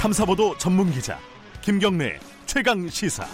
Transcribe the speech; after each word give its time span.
탐사보도 0.00 0.56
전문 0.56 0.90
기자 0.90 1.18
김경래 1.60 2.18
최강 2.46 2.88
시사. 2.88 3.26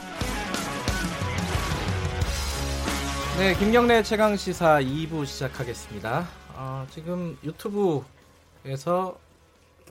네, 3.38 3.54
김경래 3.56 4.02
최강 4.02 4.36
시사 4.36 4.80
2부 4.80 5.24
시작하겠습니다. 5.26 6.26
어, 6.54 6.84
지금 6.90 7.38
유튜브에서 7.44 9.16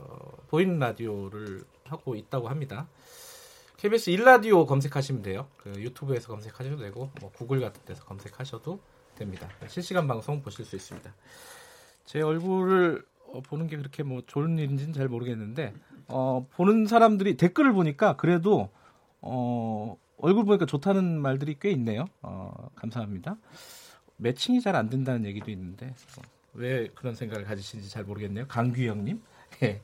어, 0.01 0.31
보이는 0.49 0.77
라디오를 0.77 1.63
하고 1.85 2.13
있다고 2.13 2.49
합니다. 2.49 2.89
KBS 3.77 4.11
1라디오 4.11 4.67
검색하시면 4.67 5.21
돼요. 5.21 5.47
그 5.55 5.69
유튜브에서 5.77 6.27
검색하셔도 6.27 6.75
되고 6.79 7.09
뭐 7.21 7.31
구글 7.31 7.61
같은 7.61 7.81
데서 7.85 8.03
검색하셔도 8.03 8.81
됩니다. 9.15 9.47
실시간 9.69 10.09
방송 10.09 10.41
보실 10.41 10.65
수 10.65 10.75
있습니다. 10.75 11.09
제 12.03 12.19
얼굴을 12.21 13.05
어, 13.27 13.39
보는 13.39 13.67
게 13.67 13.77
그렇게 13.77 14.03
뭐 14.03 14.21
좋은 14.27 14.59
일인지는 14.59 14.91
잘 14.91 15.07
모르겠는데 15.07 15.73
어, 16.07 16.47
보는 16.55 16.85
사람들이 16.87 17.37
댓글을 17.37 17.73
보니까 17.73 18.15
그래도 18.15 18.69
어, 19.21 19.97
얼굴 20.17 20.45
보니까 20.45 20.65
좋다는 20.65 21.21
말들이 21.21 21.57
꽤 21.59 21.71
있네요. 21.71 22.05
어, 22.21 22.69
감사합니다. 22.75 23.37
매칭이 24.17 24.61
잘 24.61 24.75
안 24.75 24.89
된다는 24.89 25.25
얘기도 25.25 25.51
있는데 25.51 25.87
어, 25.87 26.21
왜 26.53 26.87
그런 26.95 27.15
생각을 27.15 27.43
가지시는지 27.45 27.89
잘 27.89 28.03
모르겠네요. 28.03 28.47
강규영님. 28.47 29.21
예. 29.63 29.81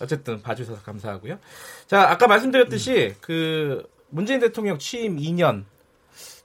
어쨌든 0.00 0.42
봐주셔서 0.42 0.82
감사하고요. 0.82 1.38
자, 1.86 2.10
아까 2.10 2.26
말씀드렸듯이 2.26 3.14
그 3.20 3.88
문재인 4.10 4.40
대통령 4.40 4.78
취임 4.78 5.16
2년, 5.16 5.64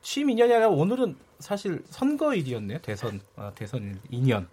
취임 0.01 0.27
2년이 0.27 0.51
아니라 0.51 0.69
오늘은 0.69 1.15
사실 1.39 1.83
선거일이었네요. 1.89 2.79
대선, 2.79 3.21
어, 3.35 3.51
대선 3.55 3.99
2년. 4.11 4.47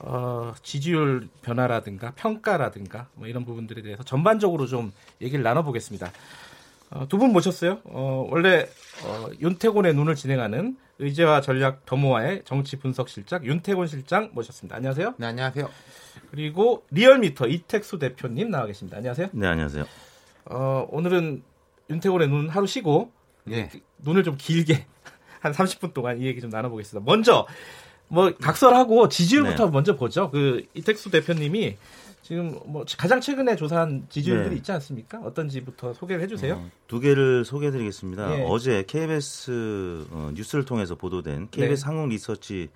어, 0.00 0.54
지지율 0.62 1.28
변화라든가 1.42 2.12
평가라든가 2.12 3.08
뭐 3.14 3.26
이런 3.26 3.44
부분들에 3.44 3.82
대해서 3.82 4.02
전반적으로 4.02 4.66
좀 4.66 4.92
얘기를 5.20 5.42
나눠보겠습니다. 5.42 6.12
어, 6.90 7.06
두분 7.08 7.32
모셨어요. 7.32 7.80
어, 7.84 8.26
원래 8.30 8.68
어, 9.04 9.28
윤태곤의 9.40 9.94
눈을 9.94 10.14
진행하는 10.14 10.76
의제와 11.00 11.40
전략 11.40 11.84
더모아의 11.86 12.42
정치 12.44 12.76
분석 12.76 13.08
실장 13.08 13.44
윤태곤 13.44 13.86
실장 13.86 14.30
모셨습니다. 14.32 14.76
안녕하세요. 14.76 15.14
네, 15.16 15.26
안녕하세요. 15.26 15.68
그리고 16.30 16.84
리얼미터 16.90 17.46
이택수 17.46 17.98
대표님 17.98 18.50
나와 18.50 18.66
계십니다. 18.66 18.96
안녕하세요. 18.96 19.28
네, 19.32 19.46
안녕하세요. 19.46 19.84
어, 20.46 20.86
오늘은 20.90 21.42
윤태곤의 21.90 22.28
눈 22.28 22.48
하루 22.48 22.66
쉬고 22.66 23.12
네. 23.44 23.70
눈을 23.98 24.24
좀 24.24 24.36
길게 24.36 24.86
한 25.40 25.52
30분 25.52 25.94
동안 25.94 26.20
이 26.20 26.26
얘기 26.26 26.40
좀 26.40 26.50
나눠보겠습니다. 26.50 27.08
먼저 27.08 27.46
뭐 28.08 28.32
각설하고 28.40 29.08
지지율부터 29.08 29.66
네. 29.66 29.70
먼저 29.70 29.96
보죠. 29.96 30.30
그 30.30 30.64
이택수 30.74 31.10
대표님이 31.10 31.76
지금 32.22 32.58
뭐 32.66 32.84
가장 32.98 33.20
최근에 33.20 33.56
조사한 33.56 34.06
지지율들이 34.10 34.50
네. 34.50 34.56
있지 34.56 34.72
않습니까? 34.72 35.18
어떤지부터 35.20 35.94
소개를 35.94 36.22
해주세요. 36.24 36.54
어, 36.56 36.70
두 36.86 37.00
개를 37.00 37.44
소개해드리겠습니다. 37.44 38.40
예. 38.40 38.44
어제 38.46 38.84
KBS 38.86 40.06
어, 40.10 40.30
뉴스를 40.34 40.64
통해서 40.64 40.94
보도된 40.94 41.48
KBS 41.50 41.84
네. 41.84 41.86
한국 41.86 42.08
리서치 42.08 42.54
네, 42.54 42.68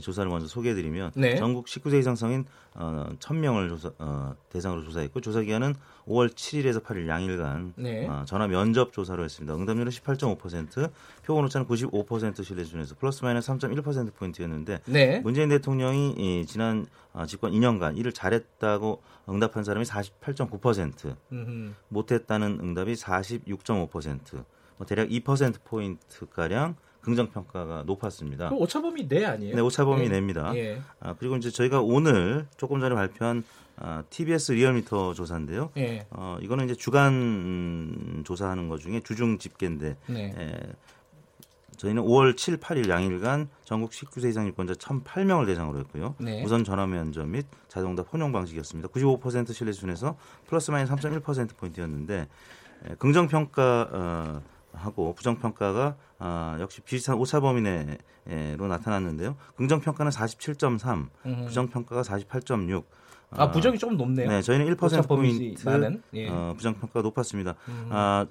조사를 0.00 0.28
먼저 0.28 0.46
소개해드리면 0.46 1.12
네. 1.14 1.36
전국 1.36 1.66
19세 1.66 1.98
이상 1.98 2.16
성인 2.16 2.44
어, 2.74 3.06
1000명을 3.20 3.68
조사, 3.68 3.90
어, 3.98 4.34
대상으로 4.50 4.82
조사했고 4.84 5.20
조사 5.20 5.40
기간은 5.40 5.74
5월 6.06 6.34
7일에서 6.34 6.82
8일 6.82 7.08
양일간 7.08 7.74
네. 7.76 8.06
어, 8.06 8.24
전화 8.26 8.46
면접 8.48 8.92
조사로 8.92 9.24
했습니다. 9.24 9.54
응답률은 9.54 9.90
18.5%, 9.90 10.90
표본 11.24 11.44
오차는 11.44 11.66
95% 11.66 12.44
신뢰 12.44 12.64
수준에서 12.64 12.96
플러스 12.98 13.24
마이너스 13.24 13.52
3.1% 13.52 14.14
포인트였는데 14.14 14.80
네. 14.86 15.20
문재인 15.20 15.48
대통령이 15.48 16.14
이 16.18 16.46
지난 16.46 16.86
어, 17.12 17.24
집권 17.26 17.52
2년간 17.52 17.96
일을 17.96 18.12
잘했다고 18.12 19.02
응답한 19.28 19.64
사람이 19.64 19.86
48.9%, 19.86 21.16
음흠. 21.32 21.72
못했다는 21.88 22.58
응답이 22.60 22.94
46.5%, 22.94 24.44
뭐 24.76 24.86
대략 24.86 25.08
2% 25.08 25.54
포인트 25.64 26.26
가량 26.28 26.76
긍정 27.06 27.30
평가가 27.30 27.84
높았습니다. 27.86 28.50
오차범위 28.50 29.06
내 29.06 29.24
아니에요? 29.24 29.54
네, 29.54 29.60
오차범위 29.62 30.06
예. 30.06 30.08
냅니다. 30.08 30.52
예. 30.56 30.82
아, 30.98 31.14
그리고 31.16 31.36
이제 31.36 31.50
저희가 31.52 31.80
오늘 31.80 32.48
조금 32.56 32.80
전에 32.80 32.96
발표한 32.96 33.44
아, 33.76 34.02
TBS 34.10 34.52
리얼미터 34.52 35.14
조사인데요. 35.14 35.70
예. 35.76 36.04
어, 36.10 36.36
이거는 36.40 36.64
이제 36.64 36.74
주간 36.74 37.12
음, 37.12 38.22
조사하는 38.26 38.68
것 38.68 38.80
중에 38.80 39.02
주중 39.04 39.38
집계인데 39.38 39.96
네. 40.08 40.34
에, 40.36 40.58
저희는 41.76 42.02
5월 42.02 42.36
7, 42.36 42.56
8일 42.56 42.88
양일간 42.88 43.50
전국 43.62 43.92
19세 43.92 44.28
이상 44.30 44.48
유권자 44.48 44.74
1,008명을 44.74 45.46
대상으로 45.46 45.78
했고요. 45.78 46.16
네. 46.18 46.42
우선 46.42 46.64
전화 46.64 46.88
면접 46.88 47.24
및 47.28 47.46
자동답 47.68 48.12
혼용 48.12 48.32
방식이었습니다. 48.32 48.88
95% 48.88 49.54
신뢰 49.54 49.72
수준에서 49.72 50.16
플러스 50.48 50.72
마이너스 50.72 50.92
3.1% 50.92 51.56
포인트였는데 51.56 52.26
에, 52.86 52.94
긍정 52.98 53.28
평가 53.28 53.88
어, 53.92 54.55
하고 54.76 55.14
부정 55.14 55.38
평가가 55.38 55.96
아, 56.18 56.56
역시 56.60 56.80
비슷한 56.80 57.16
오차 57.16 57.40
범위 57.40 57.60
내로 57.62 58.66
나타났는데요. 58.66 59.36
긍정 59.56 59.80
평가는 59.80 60.10
47.3, 60.10 61.08
음흠. 61.26 61.44
부정 61.46 61.68
평가가 61.68 62.02
48.6. 62.02 62.84
아 63.30 63.50
부정이 63.50 63.76
조금 63.78 63.96
높네요. 63.96 64.28
네, 64.28 64.40
저희는 64.40 64.66
1% 64.76 64.82
오차범위 64.84 65.38
포인트 65.38 65.68
많은? 65.68 66.02
예. 66.14 66.28
어, 66.28 66.54
부정 66.56 66.74
평가가 66.74 67.02
높았습니다. 67.02 67.54
음. 67.68 67.88
아, 67.90 68.24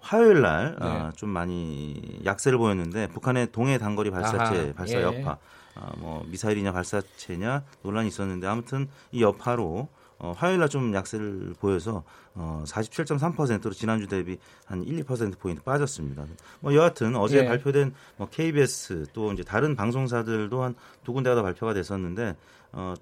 화요일 0.00 0.42
날 0.42 0.76
네. 0.78 0.86
아, 0.86 1.12
좀 1.16 1.30
많이 1.30 2.20
약세를 2.24 2.58
보였는데 2.58 3.08
북한의 3.08 3.50
동해 3.50 3.78
단거리 3.78 4.10
발사체 4.10 4.58
아하, 4.60 4.72
발사 4.74 4.98
예. 4.98 5.02
여파 5.02 5.38
아, 5.74 5.92
뭐 5.96 6.22
미사일이냐 6.28 6.70
발사체냐 6.70 7.64
논란이 7.82 8.08
있었는데 8.08 8.46
아무튼 8.46 8.88
이 9.10 9.22
여파로 9.22 9.88
어, 10.18 10.32
화요일 10.36 10.58
날 10.60 10.68
좀 10.68 10.94
약세를 10.94 11.54
보여서 11.60 12.02
어, 12.34 12.62
47.3%로 12.66 13.72
지난주 13.72 14.06
대비 14.06 14.38
한 14.64 14.82
1, 14.82 15.04
2% 15.04 15.38
포인트 15.38 15.62
빠졌습니다. 15.62 16.24
뭐 16.60 16.74
여하튼 16.74 17.16
어제 17.16 17.38
예. 17.40 17.46
발표된 17.46 17.94
뭐 18.16 18.28
KBS 18.28 19.06
또 19.12 19.32
이제 19.32 19.42
다른 19.42 19.76
방송사들도 19.76 20.62
한 20.62 20.74
두 21.04 21.12
군데가 21.12 21.36
더 21.36 21.42
발표가 21.42 21.72
됐었는데 21.74 22.34
어, 22.72 22.94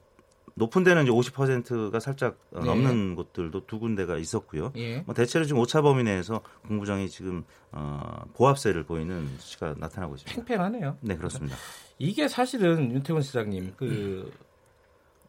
높은 0.56 0.84
데는 0.84 1.02
이제 1.04 1.10
50%가 1.10 1.98
살짝 2.00 2.36
어, 2.52 2.60
네. 2.60 2.66
넘는 2.66 3.14
곳들도 3.16 3.66
두 3.66 3.78
군데가 3.80 4.16
있었고요. 4.18 4.72
예. 4.76 4.98
뭐 5.00 5.14
대체로 5.14 5.44
지금 5.46 5.60
오차 5.60 5.82
범위 5.82 6.04
내에서 6.04 6.42
공부장이 6.68 7.08
지금 7.08 7.44
어, 7.72 8.22
보합세를 8.34 8.84
보이는 8.84 9.26
수치가 9.38 9.74
나타나고 9.78 10.14
있습니다. 10.16 10.36
팽팽하네요. 10.44 10.98
네 11.00 11.16
그렇습니다. 11.16 11.56
이게 11.98 12.28
사실은 12.28 12.92
윤태곤 12.92 13.22
시장님 13.22 13.72
그 13.76 14.30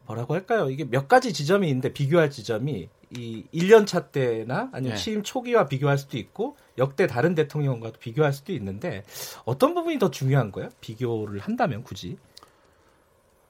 뭐라고 0.06 0.34
할까요? 0.34 0.70
이게 0.70 0.84
몇 0.84 1.08
가지 1.08 1.32
지점이 1.32 1.68
있는데 1.68 1.92
비교할 1.92 2.30
지점이 2.30 2.88
이 3.10 3.44
1년 3.52 3.86
차 3.86 4.08
때나 4.08 4.70
아니면 4.72 4.96
네. 4.96 5.02
취임 5.02 5.22
초기와 5.22 5.66
비교할 5.66 5.98
수도 5.98 6.18
있고 6.18 6.56
역대 6.78 7.06
다른 7.06 7.34
대통령과도 7.34 7.98
비교할 7.98 8.32
수도 8.32 8.52
있는데 8.52 9.04
어떤 9.44 9.74
부분이 9.74 9.98
더 9.98 10.10
중요한 10.10 10.50
거예요? 10.52 10.70
비교를 10.80 11.40
한다면 11.40 11.82
굳이 11.82 12.16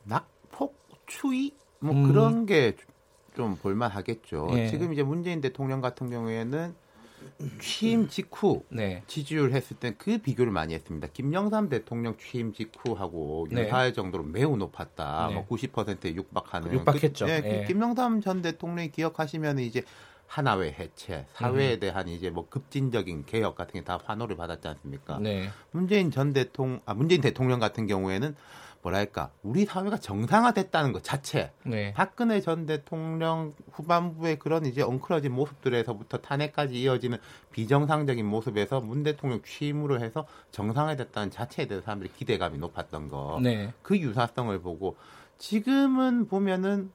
낙폭 0.04 0.74
추이 1.06 1.52
뭐 1.78 1.94
음. 1.94 2.08
그런 2.08 2.46
게 2.46 2.74
좀 3.36 3.54
볼만하겠죠. 3.56 4.48
예. 4.54 4.66
지금 4.68 4.92
이제 4.92 5.02
문재인 5.02 5.40
대통령 5.40 5.80
같은 5.80 6.08
경우에는 6.10 6.74
취임 7.60 8.08
직후 8.08 8.62
네. 8.68 9.02
지지율 9.06 9.52
했을 9.52 9.76
땐그 9.76 10.18
비교를 10.18 10.52
많이 10.52 10.74
했습니다. 10.74 11.08
김영삼 11.12 11.68
대통령 11.68 12.16
취임 12.18 12.52
직후하고 12.52 13.48
네. 13.50 13.64
유사할 13.64 13.92
정도로 13.92 14.24
매우 14.24 14.56
높았다. 14.56 15.28
네. 15.28 15.34
뭐 15.34 15.46
90%에 15.46 16.14
육박하는. 16.14 16.72
육박했죠. 16.72 17.26
그, 17.26 17.30
예, 17.30 17.42
예. 17.44 17.60
그 17.62 17.66
김영삼 17.68 18.20
전 18.20 18.42
대통령이 18.42 18.90
기억하시면 18.92 19.58
이제 19.60 19.82
하나회 20.26 20.74
해체, 20.76 21.26
사회에 21.34 21.74
음. 21.74 21.80
대한 21.80 22.08
이제 22.08 22.30
뭐 22.30 22.48
급진적인 22.48 23.26
개혁 23.26 23.54
같은 23.54 23.74
게 23.80 23.84
다 23.84 24.00
환호를 24.04 24.36
받았지 24.36 24.66
않습니까? 24.66 25.18
네. 25.20 25.48
문재인 25.70 26.10
전 26.10 26.32
대통령, 26.32 26.80
아, 26.84 26.94
문재인 26.94 27.20
대통령 27.20 27.60
같은 27.60 27.86
경우에는 27.86 28.34
뭐랄까, 28.86 29.30
우리 29.42 29.64
사회가 29.64 29.96
정상화됐다는 29.96 30.92
것 30.92 31.02
자체, 31.02 31.50
네. 31.64 31.92
박근혜 31.94 32.40
전 32.40 32.66
대통령 32.66 33.52
후반부의 33.72 34.38
그런 34.38 34.64
이제 34.64 34.82
엉클어진 34.82 35.32
모습들에서부터 35.32 36.18
탄핵까지 36.18 36.80
이어지는 36.80 37.18
비정상적인 37.50 38.24
모습에서 38.24 38.80
문 38.80 39.02
대통령 39.02 39.42
취임으로 39.42 40.00
해서 40.00 40.26
정상화됐다는 40.52 41.30
자체에 41.30 41.66
대해서 41.66 41.84
사람들이 41.84 42.12
기대감이 42.12 42.58
높았던 42.58 43.08
거. 43.08 43.40
네. 43.42 43.72
그 43.82 43.98
유사성을 43.98 44.56
보고 44.60 44.96
지금은 45.38 46.28
보면은 46.28 46.92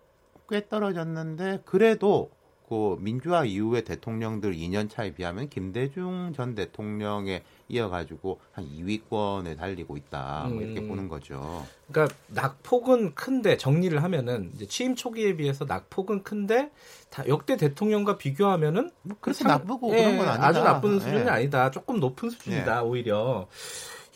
꽤 0.49 0.67
떨어졌는데 0.69 1.63
그래도 1.65 2.31
그 2.71 2.95
민주화 3.01 3.43
이후의 3.43 3.83
대통령들 3.83 4.53
2년 4.53 4.89
차에 4.89 5.13
비하면 5.13 5.49
김대중 5.49 6.31
전 6.33 6.55
대통령에 6.55 7.43
이어가지고 7.67 8.39
한 8.53 8.65
2위권에 8.65 9.57
달리고 9.57 9.97
있다 9.97 10.47
뭐 10.49 10.61
이렇게 10.61 10.79
음. 10.79 10.87
보는 10.87 11.09
거죠. 11.09 11.65
그러니까 11.91 12.15
낙폭은 12.29 13.13
큰데 13.13 13.57
정리를 13.57 14.01
하면은 14.01 14.53
취임 14.69 14.95
초기에 14.95 15.35
비해서 15.35 15.65
낙폭은 15.65 16.23
큰데 16.23 16.71
다 17.09 17.27
역대 17.27 17.57
대통령과 17.57 18.17
비교하면은 18.17 18.89
뭐 19.01 19.17
그렇게 19.19 19.39
상- 19.43 19.49
나쁘고 19.51 19.93
예, 19.93 20.03
그런 20.03 20.17
건 20.19 20.29
아니다. 20.29 20.47
아주 20.47 20.63
나쁜 20.63 20.97
수준이 21.01 21.25
예. 21.25 21.29
아니다. 21.29 21.71
조금 21.71 21.99
높은 21.99 22.29
수준이다 22.29 22.83
오히려. 22.83 23.47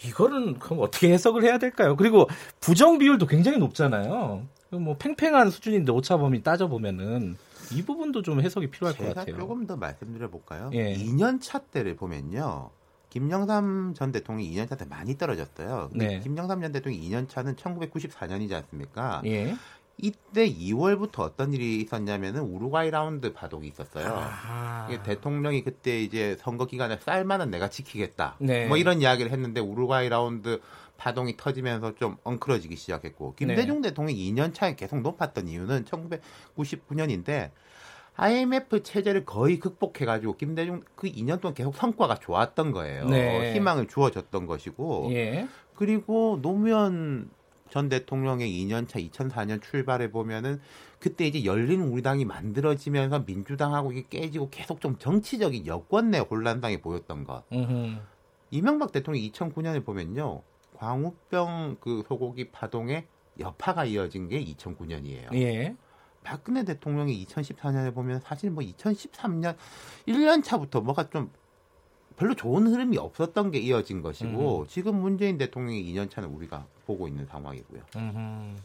이거는 0.06 0.60
그럼 0.60 0.80
어떻게 0.80 1.12
해석을 1.12 1.44
해야 1.44 1.58
될까요? 1.58 1.98
그리고 1.98 2.30
부정 2.62 3.00
비율도 3.00 3.28
굉장히 3.28 3.58
높잖아요. 3.58 4.44
그뭐 4.70 4.96
팽팽한 4.98 5.50
수준인데 5.50 5.92
오차범위 5.92 6.42
따져 6.42 6.68
보면은 6.68 7.36
이 7.72 7.84
부분도 7.84 8.22
좀 8.22 8.42
해석이 8.42 8.68
필요할 8.72 8.98
것 8.98 9.14
같아요. 9.14 9.38
조금 9.38 9.66
더 9.68 9.76
말씀드려 9.78 10.30
볼까요? 10.30 10.70
예. 10.74 10.94
2년 10.96 11.42
차 11.42 11.60
때를 11.60 11.96
보면요. 11.96 12.70
김영삼 13.10 13.94
전 13.96 14.12
대통령이 14.12 14.52
2년 14.54 14.68
차 14.68 14.76
때 14.76 14.86
많이 14.86 15.18
떨어졌어요. 15.18 15.90
네. 15.94 16.20
김영삼 16.20 16.62
전 16.62 16.72
대통령이 16.72 17.10
2년 17.10 17.30
차는 17.30 17.56
1994년이지 17.56 18.54
않습니까? 18.54 19.22
예. 19.26 19.56
이때 19.98 20.52
2월부터 20.52 21.20
어떤 21.22 21.54
일이 21.54 21.78
있었냐면은 21.80 22.42
우루과이 22.42 22.92
라운드 22.92 23.32
파동이 23.32 23.70
있었어요. 23.70 24.06
아. 24.14 24.90
대통령이 25.06 25.64
그때 25.64 26.02
이제 26.02 26.36
선거 26.42 26.66
기간에 26.66 26.98
쌀만은 26.98 27.50
내가 27.50 27.70
지키겠다. 27.70 28.36
네. 28.40 28.68
뭐 28.68 28.76
이런 28.76 29.02
이야기를 29.02 29.32
했는데 29.32 29.62
우루과이 29.62 30.10
라운드 30.10 30.60
파동이 31.06 31.38
터지면서 31.38 31.94
좀 31.98 32.18
엉클어지기 32.24 32.76
시작했고 32.76 33.36
김대중 33.36 33.82
네. 33.82 33.90
대통령이 33.90 34.34
2년 34.34 34.56
차에 34.56 34.76
계속 34.76 35.02
높았던 35.02 35.48
이유는 35.48 35.86
1999년인데 35.86 37.52
IMF 38.16 38.82
체제를 38.82 39.24
거의 39.24 39.60
극복해가지고 39.60 40.38
김대중 40.38 40.82
그 40.96 41.08
2년 41.08 41.42
동안 41.42 41.54
계속 41.54 41.76
성과가 41.76 42.16
좋았던 42.16 42.72
거예요. 42.72 43.08
네. 43.08 43.54
희망을 43.54 43.88
주어졌던 43.88 44.48
것이고 44.48 45.10
예. 45.12 45.48
그리고 45.76 46.40
노무현 46.42 47.30
전 47.70 47.88
대통령의 47.88 48.50
2년 48.50 48.88
차 48.88 48.98
2004년 48.98 49.62
출발해 49.62 50.10
보면은 50.10 50.60
그때 50.98 51.28
이제 51.28 51.46
열린 51.46 51.82
우리당이 51.82 52.26
만들어지면서 52.26 53.26
민주당하고 53.28 53.92
이게 53.92 54.06
깨지고 54.10 54.50
계속 54.50 54.82
좀 54.82 54.98
정치적인 54.98 55.68
여권 55.68 56.10
내 56.10 56.18
혼란상이 56.18 56.82
보였던 56.82 57.26
것. 57.26 57.44
음흠. 57.52 57.98
이명박 58.50 58.92
대통령이 58.92 59.32
2009년에 59.32 59.86
보면요. 59.86 60.42
광우병 60.78 61.78
그 61.80 62.04
소고기 62.08 62.50
파동에 62.52 63.06
여파가 63.40 63.86
이어진 63.86 64.30
게 64.30 64.44
2009년이에요. 64.44 65.34
예. 65.36 65.76
박근혜 66.24 66.64
대통령이 66.64 67.26
2014년에 67.26 67.94
보면 67.94 68.20
사실 68.22 68.50
뭐 68.50 68.64
2013년 68.64 69.56
1년 70.08 70.44
차부터 70.44 70.82
뭐가 70.82 71.10
좀 71.10 71.30
별로 72.18 72.34
좋은 72.34 72.66
흐름이 72.68 72.98
없었던 72.98 73.52
게 73.52 73.60
이어진 73.60 74.02
것이고 74.02 74.68
지금 74.68 74.96
문재인 75.02 75.38
대통령의 75.38 75.84
2년 75.84 76.10
차는 76.10 76.30
우리가 76.30 76.66
보고 76.86 77.08
있는 77.08 77.26
상황이고요. 77.26 77.82
음흠. 77.96 78.56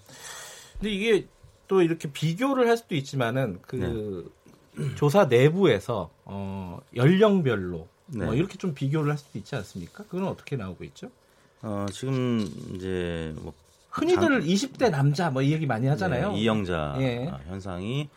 근데 0.75 0.91
이게 0.91 1.27
또 1.69 1.83
이렇게 1.83 2.11
비교를 2.11 2.69
할 2.69 2.77
수도 2.77 2.95
있지만은 2.95 3.59
그 3.63 4.33
네. 4.77 4.95
조사 4.95 5.27
내부에서 5.27 6.11
어, 6.25 6.81
연령별로 6.95 7.89
네. 8.07 8.25
뭐 8.25 8.35
이렇게 8.35 8.57
좀 8.57 8.73
비교를 8.75 9.11
할 9.11 9.19
수도 9.19 9.39
있지 9.39 9.55
않습니까? 9.57 10.05
그건 10.05 10.29
어떻게 10.29 10.57
나오고 10.57 10.85
있죠? 10.85 11.11
어, 11.63 11.87
지금 11.93 12.41
이제 12.75 13.35
뭐 13.43 13.53
흔히들 13.91 14.43
20대 14.43 14.91
남자 14.91 15.31
뭐 15.31 15.43
이 15.43 15.53
얘기 15.53 15.67
많이 15.67 15.87
하잖아요. 15.89 16.33
네, 16.33 16.39
이영자 16.41 16.97
예. 17.01 17.29
아, 17.29 17.41
현상이 17.49 18.09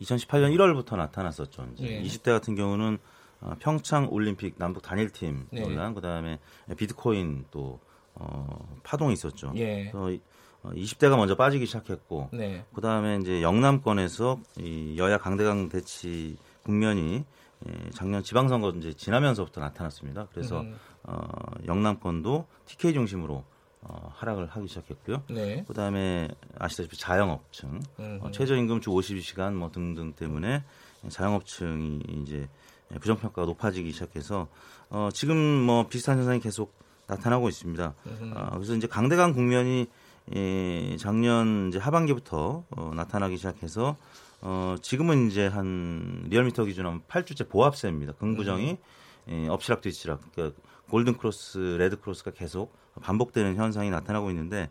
2018년 0.00 0.54
1월부터 0.56 0.96
나타났었죠. 0.96 1.66
이제 1.74 1.86
예. 1.86 2.02
20대 2.02 2.24
같은 2.32 2.54
경우는 2.54 2.98
어, 3.40 3.54
평창 3.58 4.08
올림픽 4.10 4.54
남북 4.58 4.82
단일팀 4.82 5.46
네. 5.50 5.60
논란, 5.62 5.94
그다음에 5.94 6.38
비트코인 6.76 7.46
또 7.50 7.80
어, 8.14 8.78
파동이 8.82 9.12
있었죠. 9.12 9.52
예. 9.56 9.90
그래서 9.90 10.10
이- 10.10 10.20
어, 10.62 10.70
20대가 10.74 11.16
먼저 11.16 11.36
빠지기 11.36 11.66
시작했고, 11.66 12.30
네. 12.32 12.64
그 12.74 12.80
다음에 12.80 13.18
이제 13.20 13.42
영남권에서 13.42 14.38
이 14.58 14.94
여야 14.96 15.18
강대강 15.18 15.68
대치 15.68 16.36
국면이 16.62 17.24
예, 17.68 17.90
작년 17.90 18.22
지방선거 18.22 18.70
이제 18.78 18.92
지나면서부터 18.94 19.60
나타났습니다. 19.60 20.28
그래서 20.32 20.60
음. 20.60 20.76
어, 21.06 21.18
영남권도 21.66 22.46
TK 22.66 22.92
중심으로 22.92 23.44
어, 23.82 24.10
하락을 24.14 24.46
하기 24.46 24.66
시작했고요. 24.66 25.22
네. 25.30 25.64
그다음에 25.68 26.28
아시다시피 26.58 26.98
자영업층, 26.98 27.80
음. 28.00 28.18
어, 28.22 28.30
최저임금 28.30 28.80
주 28.80 28.90
52시간 28.90 29.54
뭐 29.54 29.70
등등 29.70 30.12
때문에 30.12 30.64
자영업층이 31.08 32.02
이제 32.22 32.48
부정평가가 33.00 33.46
높아지기 33.46 33.92
시작해서 33.92 34.48
어, 34.90 35.08
지금 35.12 35.36
뭐 35.36 35.86
비슷한 35.86 36.18
현상이 36.18 36.40
계속 36.40 36.74
나타나고 37.06 37.48
있습니다. 37.48 37.94
음. 38.06 38.32
어, 38.34 38.50
그래서 38.54 38.74
이제 38.74 38.88
강대강 38.88 39.32
국면이 39.32 39.86
예, 40.34 40.96
작년 40.98 41.68
이제 41.68 41.78
하반기부터 41.78 42.64
어, 42.68 42.92
나타나기 42.96 43.36
시작해서 43.36 43.96
어, 44.40 44.74
지금은 44.82 45.28
이제 45.28 45.46
한 45.46 46.24
리얼미터 46.28 46.64
기준으로 46.64 46.90
하면 46.90 47.02
8주째 47.08 47.48
보합세입니다. 47.48 48.14
긍부정이 48.14 48.78
예, 49.28 49.48
엎치락 49.48 49.80
뒤치락, 49.80 50.20
그러니까 50.32 50.60
golden 50.90 51.16
cross, 51.16 51.76
dead 51.78 52.00
cross가 52.00 52.30
계속 52.30 52.72
반복되는 53.00 53.56
현상이 53.56 53.90
나타나고 53.90 54.30
있는데 54.30 54.70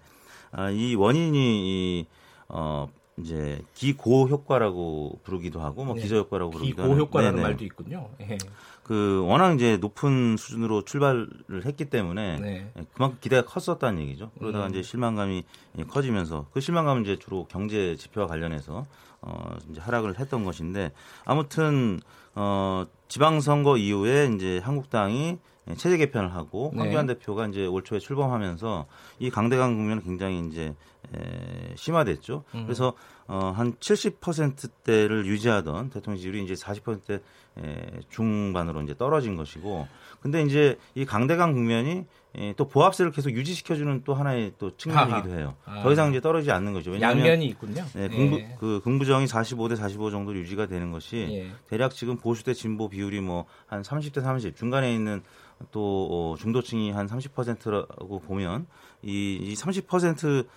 아, 0.52 0.70
이 0.70 0.96
원인이 0.96 1.38
이, 1.38 2.08
어, 2.48 2.88
이제 3.18 3.62
기고 3.74 4.28
효과라고 4.28 5.20
부르기도 5.24 5.62
하고 5.62 5.86
뭐 5.86 5.96
네. 5.96 6.02
기저 6.02 6.18
효과라고 6.18 6.52
부르기도 6.52 6.84
하는 6.84 6.96
기고 6.96 7.06
효과라는 7.06 7.36
네네. 7.36 7.48
말도 7.48 7.64
있군요. 7.66 8.10
예. 8.22 8.38
그 8.84 9.26
워낙 9.26 9.54
이제 9.54 9.78
높은 9.78 10.36
수준으로 10.38 10.84
출발을 10.84 11.66
했기 11.66 11.86
때문에 11.86 12.40
네. 12.40 12.72
예, 12.78 12.86
그만큼 12.94 13.18
기대가 13.22 13.46
컸었다는 13.46 14.02
얘기죠. 14.02 14.32
그러다가 14.38 14.66
음. 14.66 14.72
이제 14.72 14.84
실망감이 14.84 15.44
예, 15.80 15.84
커지면서 15.84 16.48
그 16.52 16.60
실망감은 16.60 17.04
이제 17.04 17.18
주로 17.18 17.46
경제 17.46 17.96
지표와 17.96 18.28
관련해서 18.28 18.86
어 19.22 19.56
이제 19.72 19.80
하락을 19.80 20.20
했던 20.20 20.44
것인데 20.44 20.92
아무튼 21.24 22.00
어 22.36 22.86
지방 23.08 23.40
선거 23.40 23.78
이후에 23.78 24.30
이제 24.36 24.60
한국당이 24.60 25.30
예, 25.30 25.38
체제 25.78 25.98
개편을 25.98 26.34
하고 26.34 26.72
네. 26.74 26.80
황교안 26.82 27.08
대표가 27.08 27.48
이제 27.48 27.66
올 27.66 27.84
초에 27.84 28.00
출범하면서 28.00 28.86
이 29.20 29.30
강대강 29.30 29.76
국면은 29.76 30.04
굉장히 30.04 30.48
이제 30.48 30.76
에, 31.16 31.74
심화됐죠. 31.76 32.44
음. 32.56 32.64
그래서 32.66 32.94
어, 33.28 33.52
한 33.56 33.74
70%대를 33.76 35.26
유지하던 35.26 35.90
대통령 35.90 36.18
지지율이 36.18 36.44
이제 36.44 36.54
40%대 36.54 37.22
에, 37.58 37.92
중반으로 38.10 38.82
이제 38.82 38.96
떨어진 38.96 39.36
것이고, 39.36 39.88
근데 40.20 40.42
이제 40.44 40.78
이 40.94 41.06
강대강 41.06 41.54
국면이 41.54 42.06
에, 42.36 42.54
또 42.58 42.68
보합세를 42.68 43.12
계속 43.12 43.32
유지시켜주는 43.32 44.02
또 44.04 44.14
하나의 44.14 44.54
또 44.60 44.76
측면이기도 44.78 45.30
아하. 45.30 45.38
해요. 45.38 45.56
아. 45.66 45.82
더 45.82 45.92
이상 45.92 46.10
이제 46.10 46.20
떨어지지 46.20 46.52
않는 46.52 46.74
거죠. 46.74 46.92
왜냐하면 46.92 47.20
양면이 47.20 47.46
있군요. 47.46 47.86
네, 47.94 48.04
예. 48.04 48.08
긍부, 48.10 48.42
그 48.60 48.82
긍부정이 48.84 49.26
45대 49.26 49.76
45 49.78 50.12
정도 50.12 50.36
유지가 50.36 50.66
되는 50.66 50.92
것이 50.92 51.18
예. 51.32 51.52
대략 51.70 51.92
지금 51.96 52.18
보수 52.18 52.44
대 52.44 52.54
진보 52.54 52.90
비율이 52.90 53.22
뭐 53.22 53.46
한 53.68 53.82
30대 53.82 54.22
30 54.22 54.56
중간에 54.56 54.94
있는 54.94 55.24
또 55.72 56.08
어, 56.12 56.36
중도층이 56.38 56.92
한 56.92 57.08
30%라고 57.08 58.20
보면 58.20 58.68
이, 59.02 59.40
이 59.42 59.54
30%대 59.54 60.48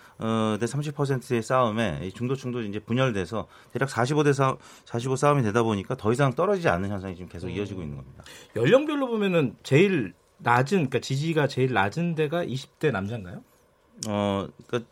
30%의 0.66 1.42
싸움에 1.42 2.00
이 2.02 2.12
중도층도 2.12 2.62
이제 2.62 2.78
분열돼서 2.78 3.46
대략 3.72 3.88
45대 3.88 4.32
4, 4.32 4.56
45 4.84 5.16
싸움이 5.16 5.42
되다 5.42 5.62
보니까 5.62 5.96
더 5.96 6.12
이상 6.12 6.32
떨어지지 6.32 6.68
않는 6.68 6.90
현상이 6.90 7.14
지금 7.14 7.28
계속 7.28 7.48
이어지고 7.48 7.82
있는 7.82 7.96
겁니다. 7.96 8.24
연령별로 8.56 9.06
보면은 9.08 9.56
제일 9.62 10.14
낮은 10.38 10.76
그러니까 10.78 11.00
지지가 11.00 11.48
제일 11.48 11.72
낮은 11.72 12.14
데가 12.14 12.44
20대 12.44 12.90
남자인가요? 12.90 13.42
어, 14.08 14.46
그러니까 14.66 14.90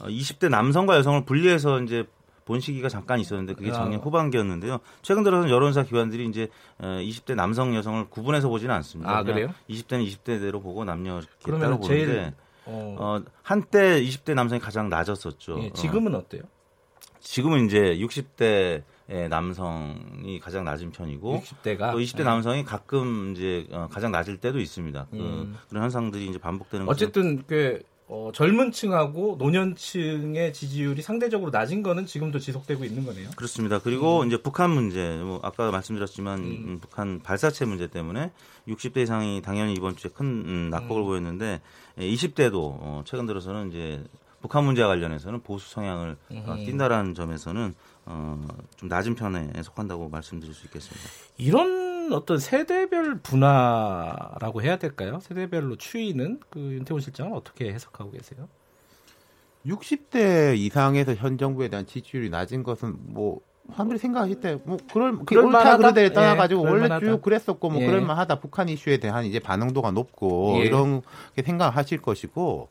20대 0.00 0.48
남성과 0.48 0.96
여성을 0.96 1.24
분리해서 1.24 1.80
이제 1.82 2.04
본 2.44 2.60
시기가 2.60 2.88
잠깐 2.88 3.20
있었는데 3.20 3.54
그게 3.54 3.72
작년 3.72 4.00
아. 4.00 4.02
후반기였는데요. 4.02 4.78
최근 5.02 5.22
들어서는 5.22 5.50
여론사 5.50 5.82
기관들이 5.82 6.26
이제 6.26 6.48
어, 6.78 6.98
20대 7.00 7.34
남성 7.34 7.74
여성을 7.74 8.08
구분해서 8.10 8.48
보지는 8.48 8.74
않습니다. 8.76 9.16
아, 9.16 9.22
그래요? 9.22 9.48
20대는 9.70 10.06
20대대로 10.06 10.62
보고 10.62 10.84
남녀 10.84 11.20
따로 11.42 11.78
보는데 11.78 11.86
제일 11.86 12.32
어, 12.66 12.96
어, 12.98 13.22
한때 13.42 14.02
20대 14.02 14.34
남성이 14.34 14.60
가장 14.60 14.88
낮았었죠. 14.88 15.62
예, 15.62 15.66
어, 15.68 15.72
지금은 15.72 16.14
어때요? 16.14 16.42
지금은 17.20 17.66
이제 17.66 17.96
60대의 17.98 19.28
남성이 19.30 20.38
가장 20.40 20.64
낮은 20.64 20.92
편이고 20.92 21.42
60대가 21.42 21.92
또 21.92 21.98
20대 21.98 22.24
남성이 22.24 22.64
가끔 22.64 23.32
이제 23.34 23.66
어, 23.70 23.88
가장 23.90 24.12
낮을 24.12 24.36
때도 24.36 24.60
있습니다. 24.60 25.06
그, 25.10 25.16
음. 25.16 25.56
그런 25.68 25.84
현상들이 25.84 26.26
이제 26.26 26.38
반복되는 26.38 26.88
어쨌든 26.88 27.42
그 27.46 27.82
어, 28.06 28.30
젊은 28.34 28.70
층하고 28.70 29.36
노년층의 29.38 30.52
지지율이 30.52 31.00
상대적으로 31.00 31.50
낮은 31.50 31.82
거는 31.82 32.04
지금도 32.04 32.38
지속되고 32.38 32.84
있는 32.84 33.06
거네요. 33.06 33.30
그렇습니다. 33.34 33.78
그리고 33.78 34.24
이제 34.24 34.36
북한 34.36 34.70
문제, 34.70 35.16
뭐 35.22 35.40
아까 35.42 35.70
말씀드렸지만 35.70 36.38
음. 36.40 36.44
음, 36.44 36.78
북한 36.80 37.20
발사체 37.20 37.64
문제 37.64 37.86
때문에 37.86 38.30
60대 38.68 38.98
이상이 38.98 39.40
당연히 39.42 39.72
이번 39.72 39.96
주에 39.96 40.10
큰 40.10 40.26
음, 40.26 40.70
낙폭을 40.70 41.02
음. 41.02 41.06
보였는데 41.06 41.62
20대도 41.96 42.54
어, 42.54 43.02
최근 43.06 43.24
들어서는 43.24 43.70
이제 43.70 44.04
북한 44.42 44.64
문제와 44.64 44.88
관련해서는 44.88 45.40
보수 45.40 45.70
성향을 45.70 46.16
어, 46.30 46.52
음. 46.52 46.64
띈다라는 46.66 47.14
점에서는 47.14 47.74
어, 48.04 48.46
좀 48.76 48.90
낮은 48.90 49.14
편에 49.14 49.50
속한다고 49.62 50.10
말씀드릴 50.10 50.52
수 50.52 50.66
있겠습니다. 50.66 51.08
이런 51.38 51.83
어떤 52.12 52.38
세대별 52.38 53.18
분화라고 53.20 54.62
해야 54.62 54.76
될까요? 54.76 55.18
세대별로 55.22 55.76
추이는 55.76 56.40
그 56.50 56.58
윤태훈 56.60 57.00
실장은 57.00 57.32
어떻게 57.32 57.72
해석하고 57.72 58.10
계세요? 58.12 58.48
60대 59.66 60.56
이상에서 60.58 61.14
현 61.14 61.38
정부에 61.38 61.68
대한 61.68 61.86
지지율이 61.86 62.28
낮은 62.30 62.62
것은 62.62 62.96
뭐 63.06 63.40
사람들이 63.72 63.98
생각하실 63.98 64.40
때 64.40 64.58
뭐 64.64 64.76
그럴 64.92 65.18
그럴 65.24 65.46
옳다 65.46 65.58
만하다? 65.58 65.76
그르다에 65.78 66.12
떠나가지고 66.12 66.66
예, 66.66 66.70
원래. 66.70 67.00
쭉 67.00 67.22
그랬었고 67.22 67.70
뭐 67.70 67.80
예. 67.80 67.86
그럴만하다 67.86 68.40
북한 68.40 68.68
이슈에 68.68 68.98
대한 68.98 69.24
이제 69.24 69.38
반응도가 69.38 69.90
높고 69.92 70.56
예. 70.58 70.66
이런 70.66 71.00
게 71.34 71.42
생각하실 71.42 72.02
것이고 72.02 72.68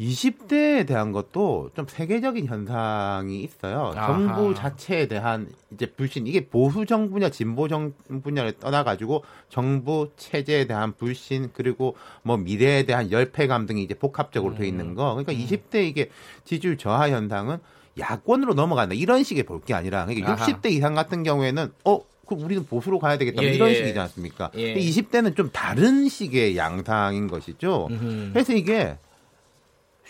20대에 0.00 0.86
대한 0.86 1.10
것도 1.10 1.70
좀 1.74 1.86
세계적인 1.88 2.46
현상이 2.46 3.40
있어요. 3.42 3.92
아하. 3.96 4.06
정부 4.06 4.54
자체에 4.54 5.08
대한 5.08 5.48
이제 5.72 5.86
불신 5.86 6.26
이게 6.28 6.46
보수 6.46 6.86
정부냐 6.86 7.30
진보 7.30 7.66
정부냐를 7.66 8.52
떠나 8.60 8.84
가지고 8.84 9.24
정부 9.48 10.08
체제에 10.16 10.66
대한 10.66 10.92
불신 10.96 11.50
그리고 11.52 11.96
뭐 12.22 12.36
미래에 12.36 12.84
대한 12.84 13.10
열패감 13.10 13.66
등이 13.66 13.82
이제 13.82 13.94
복합적으로 13.94 14.54
돼 14.54 14.68
있는 14.68 14.94
거. 14.94 15.14
그러니까 15.14 15.32
20대 15.32 15.84
이게 15.86 16.10
지지율 16.44 16.76
저하 16.78 17.10
현상은 17.10 17.58
야권으로 17.98 18.54
넘어간다 18.54 18.94
이런 18.94 19.24
식의 19.24 19.42
볼 19.42 19.60
게 19.64 19.74
아니라 19.74 20.04
그러니까 20.06 20.32
아하. 20.34 20.46
60대 20.46 20.70
이상 20.70 20.94
같은 20.94 21.24
경우에는 21.24 21.72
어 21.84 22.00
그럼 22.24 22.44
우리는 22.44 22.64
보수로 22.64 23.00
가야 23.00 23.18
되겠다 23.18 23.42
예, 23.42 23.54
이런 23.54 23.70
예. 23.70 23.74
식이지 23.74 23.98
않습니까? 23.98 24.50
예. 24.54 24.74
근데 24.74 24.80
20대는 24.88 25.34
좀 25.34 25.50
다른 25.52 26.08
식의 26.08 26.56
양상인 26.56 27.26
것이죠. 27.26 27.88
음흠. 27.90 28.30
그래서 28.32 28.52
이게 28.52 28.96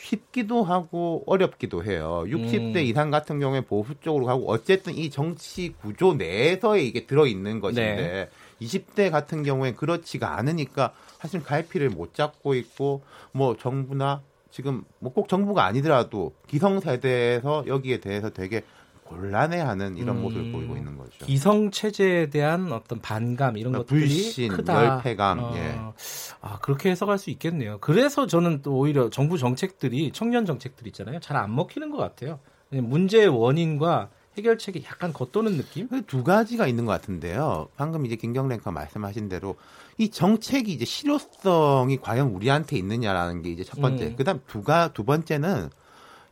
쉽기도 0.00 0.62
하고 0.64 1.22
어렵기도 1.26 1.84
해요. 1.84 2.24
60대 2.26 2.76
음. 2.76 2.82
이상 2.82 3.10
같은 3.10 3.40
경우에 3.40 3.60
보수 3.62 3.94
쪽으로 4.00 4.26
가고 4.26 4.50
어쨌든 4.50 4.94
이 4.96 5.10
정치 5.10 5.74
구조 5.80 6.14
내에서에 6.14 6.82
이게 6.82 7.06
들어 7.06 7.26
있는 7.26 7.60
것인데 7.60 8.30
20대 8.60 9.10
같은 9.10 9.42
경우에 9.42 9.72
그렇지가 9.72 10.36
않으니까 10.38 10.92
사실 11.18 11.42
갈피를 11.42 11.90
못 11.90 12.14
잡고 12.14 12.54
있고 12.54 13.02
뭐 13.32 13.56
정부나 13.56 14.22
지금 14.50 14.84
뭐 14.98 15.12
꼭 15.12 15.28
정부가 15.28 15.64
아니더라도 15.64 16.32
기성세대에서 16.46 17.64
여기에 17.66 18.00
대해서 18.00 18.30
되게 18.30 18.62
곤란해하는 19.08 19.96
이런 19.96 20.16
음. 20.16 20.22
모습을 20.22 20.52
보이고 20.52 20.76
있는 20.76 20.96
거죠. 20.96 21.10
기성 21.24 21.70
체제에 21.70 22.30
대한 22.30 22.70
어떤 22.72 23.00
반감 23.00 23.56
이런 23.56 23.74
아, 23.74 23.78
것들이 23.78 24.00
불신, 24.00 24.52
크다. 24.52 24.84
열패감, 24.96 25.38
어, 25.38 25.52
예. 25.56 25.78
아 26.40 26.58
그렇게 26.60 26.90
해석할 26.90 27.18
수 27.18 27.30
있겠네요. 27.30 27.78
그래서 27.80 28.26
저는 28.26 28.62
또 28.62 28.76
오히려 28.78 29.10
정부 29.10 29.38
정책들이 29.38 30.12
청년 30.12 30.44
정책들 30.46 30.86
있잖아요. 30.88 31.20
잘 31.20 31.38
안 31.38 31.54
먹히는 31.54 31.90
것 31.90 31.98
같아요. 31.98 32.40
문제의 32.70 33.28
원인과 33.28 34.10
해결책이 34.36 34.84
약간 34.86 35.12
겉도는 35.12 35.56
느낌? 35.56 35.88
그두 35.88 36.22
가지가 36.24 36.66
있는 36.66 36.84
것 36.84 36.92
같은데요. 36.92 37.68
방금 37.76 38.04
이제 38.06 38.14
김경랭과 38.16 38.70
말씀하신 38.72 39.28
대로 39.28 39.56
이 39.96 40.10
정책이 40.10 40.72
이제 40.72 40.84
실효성이 40.84 41.98
과연 42.00 42.28
우리한테 42.28 42.76
있느냐라는 42.76 43.42
게 43.42 43.50
이제 43.50 43.64
첫 43.64 43.80
번째. 43.80 44.06
음. 44.06 44.16
그다음 44.16 44.40
두가 44.46 44.92
두 44.92 45.04
번째는 45.04 45.70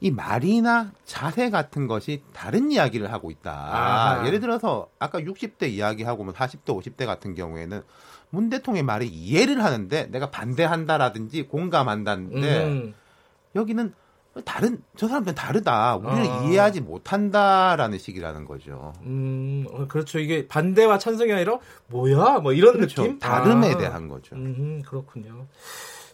이 0.00 0.11
말이나 0.11 0.93
자세 1.05 1.50
같은 1.50 1.87
것이 1.87 2.23
다른 2.33 2.71
이야기를 2.71 3.12
하고 3.12 3.31
있다. 3.31 3.50
아하. 3.53 4.26
예를 4.26 4.41
들어서 4.41 4.88
아까 4.99 5.21
60대 5.21 5.69
이야기하고 5.71 6.25
뭐 6.25 6.35
40대, 6.35 6.67
50대 6.67 7.07
같은 7.07 7.35
경우에는 7.35 7.83
문 8.31 8.50
대통령의 8.50 8.83
말에 8.83 9.07
이해를 9.07 9.65
하는데 9.65 10.07
내가 10.11 10.31
반대한다라든지 10.31 11.45
공감한다는데 11.45 12.65
음, 12.65 12.95
여기는 13.55 13.95
다른 14.45 14.83
저 14.97 15.09
사람들은 15.09 15.35
다르다. 15.35 15.97
우리는 15.97 16.31
아. 16.31 16.43
이해하지 16.45 16.83
못한다라는 16.83 17.99
식이라는 17.99 18.45
거죠. 18.45 18.93
음, 19.03 19.67
어, 19.71 19.87
그렇죠. 19.88 20.19
이게 20.19 20.47
반대와 20.47 20.99
찬성이 20.99 21.33
아니라 21.33 21.59
뭐야? 21.87 22.41
뭐 22.41 22.53
이런 22.53 22.75
그렇죠. 22.75 23.03
느낌? 23.03 23.19
다름에 23.19 23.73
아. 23.73 23.79
대한 23.79 24.09
거죠. 24.09 24.37
음, 24.37 24.83
그렇군요. 24.87 25.47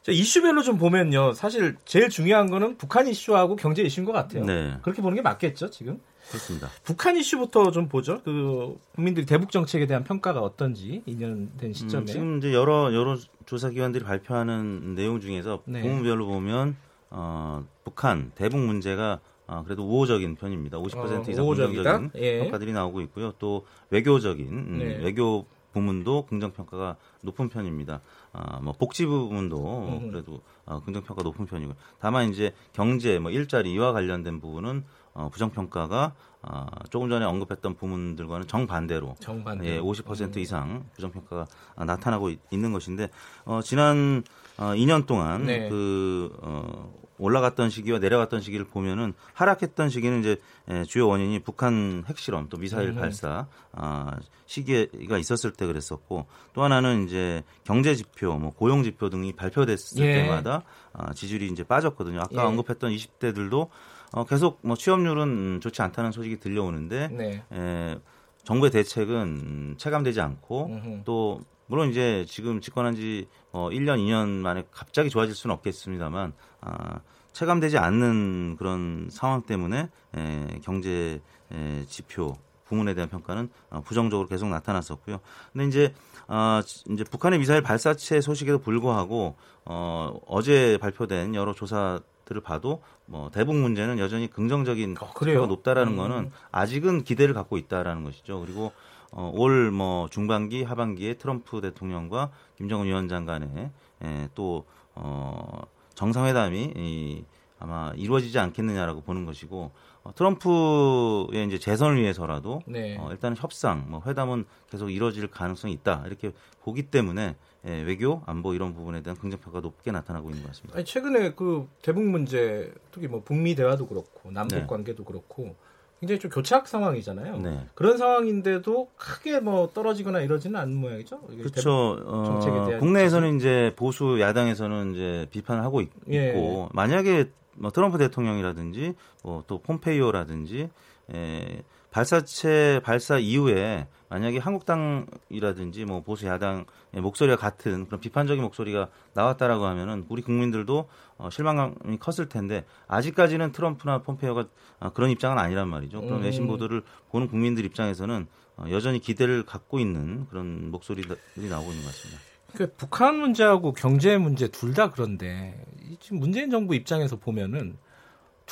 자, 0.02 0.10
이슈별로 0.10 0.62
좀 0.62 0.78
보면요. 0.78 1.32
사실 1.32 1.76
제일 1.84 2.08
중요한 2.08 2.50
거는 2.50 2.76
북한 2.76 3.06
이슈하고 3.06 3.54
경제 3.54 3.82
이슈인 3.82 4.04
것 4.04 4.12
같아요. 4.12 4.44
네, 4.44 4.76
그렇게 4.82 5.00
보는 5.00 5.14
게 5.14 5.22
맞겠죠, 5.22 5.70
지금? 5.70 6.00
그렇습니다. 6.28 6.68
북한 6.82 7.16
이슈부터 7.16 7.70
좀 7.70 7.88
보죠. 7.88 8.20
그 8.24 8.78
국민들이 8.94 9.26
대북 9.26 9.50
정책에 9.50 9.86
대한 9.86 10.02
평가가 10.02 10.40
어떤지 10.40 11.02
2년 11.06 11.56
된 11.56 11.72
시점에. 11.72 12.02
음, 12.02 12.06
지금 12.06 12.38
이제 12.38 12.52
여러 12.52 12.92
여러 12.94 13.16
조사 13.46 13.70
기관들이 13.70 14.04
발표하는 14.04 14.94
내용 14.94 15.20
중에서 15.20 15.62
네. 15.66 15.82
부문별로 15.82 16.26
보면 16.26 16.76
어, 17.10 17.64
북한 17.84 18.32
대북 18.34 18.58
문제가 18.58 19.20
어, 19.46 19.62
그래도 19.64 19.84
우호적인 19.84 20.36
편입니다. 20.36 20.78
50% 20.78 20.96
어, 20.96 21.30
이상 21.30 21.44
우호적이다? 21.44 21.82
긍정적인 21.82 22.10
예. 22.24 22.38
평가들이 22.40 22.72
나오고 22.72 23.02
있고요. 23.02 23.32
또 23.38 23.66
외교적인 23.90 24.48
음, 24.48 24.78
네. 24.78 24.96
외교 25.04 25.46
부문도 25.72 26.26
긍정 26.26 26.52
평가가 26.52 26.96
높은 27.22 27.48
편입니다. 27.48 28.00
아, 28.32 28.60
뭐 28.60 28.72
복지 28.72 29.06
부분도 29.06 29.98
음. 30.00 30.10
그래도 30.10 30.40
어, 30.64 30.80
긍정 30.84 31.02
평가 31.02 31.22
높은 31.22 31.46
편이고 31.46 31.74
다만 31.98 32.30
이제 32.30 32.54
경제 32.72 33.18
뭐 33.18 33.30
일자리 33.30 33.72
이와 33.72 33.92
관련된 33.92 34.40
부분은 34.40 34.84
어, 35.14 35.28
부정 35.30 35.50
평가가 35.50 36.14
아, 36.42 36.66
조금 36.90 37.08
전에 37.08 37.24
언급했던 37.24 37.76
부문들과는 37.76 38.48
정반대로 38.48 39.14
정반대. 39.20 39.76
예, 39.76 39.80
50% 39.80 40.38
이상 40.38 40.84
부정 40.94 41.12
평가가 41.12 41.46
아, 41.76 41.84
나타나고 41.84 42.30
있, 42.30 42.38
는 42.52 42.72
것인데 42.72 43.10
어, 43.44 43.60
지난 43.62 44.24
어, 44.62 44.74
2년 44.76 45.06
동안 45.06 45.46
네. 45.46 45.68
그 45.68 46.30
어, 46.40 46.92
올라갔던 47.18 47.68
시기와 47.68 47.98
내려갔던 47.98 48.40
시기를 48.40 48.64
보면은 48.66 49.12
하락했던 49.34 49.90
시기는 49.90 50.20
이제 50.20 50.36
예, 50.70 50.84
주요 50.84 51.08
원인이 51.08 51.40
북한 51.40 52.04
핵실험 52.06 52.48
또 52.48 52.56
미사일 52.56 52.90
음. 52.90 52.94
발사 52.96 53.46
아, 53.72 54.16
시기가 54.46 55.18
있었을 55.18 55.52
때 55.52 55.66
그랬었고 55.66 56.26
또 56.52 56.62
하나는 56.62 57.04
이제 57.04 57.42
경제 57.64 57.94
지표, 57.94 58.36
뭐 58.38 58.50
고용 58.50 58.82
지표 58.82 59.08
등이 59.10 59.34
발표됐을 59.34 60.04
예. 60.04 60.14
때마다 60.14 60.62
아, 60.92 61.12
지지율이 61.12 61.48
이제 61.48 61.64
빠졌거든요. 61.64 62.20
아까 62.20 62.42
예. 62.42 62.46
언급했던 62.46 62.92
20대들도 62.92 63.68
어, 64.12 64.24
계속 64.24 64.60
뭐 64.62 64.76
취업률은 64.76 65.22
음, 65.22 65.60
좋지 65.60 65.82
않다는 65.82 66.12
소식이 66.12 66.38
들려오는데 66.38 67.08
네. 67.08 67.42
에, 67.52 67.98
정부의 68.44 68.70
대책은 68.70 69.16
음, 69.16 69.74
체감되지 69.78 70.20
않고 70.20 70.66
음흠. 70.66 71.02
또 71.04 71.40
물론 71.72 71.88
이제 71.88 72.26
지금 72.28 72.60
집권한 72.60 72.94
지 72.94 73.26
어, 73.50 73.70
1년, 73.70 73.96
2년 73.96 74.28
만에 74.28 74.62
갑자기 74.70 75.08
좋아질 75.08 75.34
수는 75.34 75.54
없겠습니다만 75.54 76.34
아, 76.60 77.00
체감되지 77.32 77.78
않는 77.78 78.56
그런 78.58 79.08
상황 79.10 79.40
때문에 79.40 79.88
에, 80.14 80.60
경제 80.62 81.22
에, 81.50 81.84
지표 81.88 82.36
부문에 82.66 82.92
대한 82.92 83.08
평가는 83.08 83.48
어, 83.70 83.80
부정적으로 83.80 84.28
계속 84.28 84.50
나타났었고요. 84.50 85.20
근데 85.54 85.66
이제 85.66 85.94
아, 86.26 86.62
지- 86.62 86.84
이제 86.90 87.04
북한의 87.04 87.38
미사일 87.38 87.62
발사체 87.62 88.20
소식에도 88.20 88.58
불구하고 88.58 89.36
어, 89.64 90.20
어제 90.26 90.76
발표된 90.78 91.34
여러 91.34 91.54
조사들을 91.54 92.42
봐도 92.44 92.82
뭐 93.06 93.30
대북 93.30 93.56
문제는 93.56 93.98
여전히 93.98 94.28
긍정적인 94.28 94.96
어, 95.00 95.14
그래요? 95.14 95.46
높다라는 95.46 95.92
음. 95.92 95.96
거는 95.96 96.30
아직은 96.50 97.04
기대를 97.04 97.32
갖고 97.32 97.56
있다라는 97.56 98.04
것이죠. 98.04 98.40
그리고 98.40 98.72
어, 99.12 99.30
올 99.34 99.70
뭐 99.70 100.08
중반기 100.08 100.64
하반기에 100.64 101.14
트럼프 101.14 101.60
대통령과 101.60 102.30
김정은 102.56 102.86
위원장 102.86 103.24
간에 103.24 103.70
에, 104.02 104.28
또 104.34 104.64
어, 104.94 105.62
정상회담이 105.94 106.72
이, 106.76 107.24
아마 107.58 107.92
이루어지지 107.94 108.38
않겠느냐라고 108.38 109.02
보는 109.02 109.24
것이고 109.24 109.70
어, 110.02 110.14
트럼프의 110.14 111.46
이제 111.46 111.58
재선을 111.58 112.00
위해서라도 112.00 112.60
네. 112.66 112.96
어, 112.98 113.10
일단은 113.12 113.36
협상, 113.36 113.86
뭐 113.88 114.02
회담은 114.04 114.46
계속 114.68 114.90
이루어질 114.90 115.28
가능성이 115.28 115.72
있다 115.74 116.02
이렇게 116.06 116.32
보기 116.62 116.84
때문에 116.84 117.36
예, 117.64 117.82
외교, 117.82 118.22
안보 118.26 118.54
이런 118.54 118.74
부분에 118.74 119.02
대한 119.02 119.16
긍정 119.16 119.38
평가 119.38 119.60
가 119.60 119.62
높게 119.62 119.92
나타나고 119.92 120.30
있는 120.30 120.42
것 120.42 120.48
같습니다. 120.48 120.76
아니 120.76 120.84
최근에 120.84 121.34
그 121.34 121.68
대북 121.82 122.02
문제 122.02 122.72
특히 122.90 123.06
뭐 123.06 123.22
북미 123.22 123.54
대화도 123.54 123.86
그렇고 123.86 124.32
남북 124.32 124.56
네. 124.58 124.66
관계도 124.66 125.04
그렇고 125.04 125.54
굉장히 126.02 126.18
좀 126.18 126.32
교착 126.32 126.66
상황이잖아요. 126.66 127.36
네. 127.38 127.60
그런 127.76 127.96
상황인데도 127.96 128.88
크게 128.96 129.38
뭐 129.38 129.70
떨어지거나 129.72 130.20
이러지는 130.20 130.58
않는 130.58 130.76
모양이죠. 130.76 131.20
그렇죠. 131.20 131.96
어, 132.04 132.40
국내에서는 132.80 133.36
이제 133.36 133.72
보수 133.76 134.20
야당에서는 134.20 134.94
이제 134.94 135.28
비판을 135.30 135.62
하고 135.62 135.80
있, 135.80 135.90
예. 136.08 136.32
고 136.32 136.68
만약에 136.72 137.30
뭐 137.54 137.70
트럼프 137.70 137.98
대통령이라든지 137.98 138.94
뭐 139.22 139.44
또 139.46 139.58
폼페이오라든지 139.58 140.70
에, 141.14 141.62
발사체 141.92 142.80
발사 142.82 143.18
이후에 143.18 143.86
만약에 144.08 144.38
한국당이라든지 144.38 145.84
뭐 145.84 146.02
보수 146.02 146.26
야당의 146.26 146.64
목소리와 147.00 147.36
같은 147.36 147.86
그런 147.86 148.00
비판적인 148.00 148.42
목소리가 148.42 148.88
나왔다라고 149.14 149.64
하면은 149.66 150.04
우리 150.08 150.22
국민들도 150.22 150.88
어, 151.18 151.30
실망감이 151.30 151.98
컸을 151.98 152.28
텐데 152.28 152.64
아직까지는 152.88 153.52
트럼프나 153.52 154.02
폼페이오가 154.02 154.46
어, 154.80 154.92
그런 154.92 155.10
입장은 155.10 155.38
아니란 155.38 155.68
말이죠. 155.68 156.00
그런 156.00 156.18
음. 156.18 156.24
외신 156.24 156.46
보도를 156.46 156.82
보는 157.10 157.28
국민들 157.28 157.64
입장에서는 157.64 158.26
어, 158.56 158.64
여전히 158.70 158.98
기대를 158.98 159.44
갖고 159.44 159.78
있는 159.78 160.26
그런 160.28 160.70
목소리들이 160.70 161.48
나오고 161.48 161.70
있는 161.70 161.84
것 161.84 161.92
같습니다. 161.92 162.20
그 162.54 162.70
북한 162.76 163.16
문제하고 163.18 163.72
경제 163.72 164.18
문제 164.18 164.48
둘 164.48 164.74
다 164.74 164.90
그런데 164.90 165.62
이 165.88 165.96
지금 166.00 166.18
문재인 166.18 166.50
정부 166.50 166.74
입장에서 166.74 167.16
보면은 167.16 167.76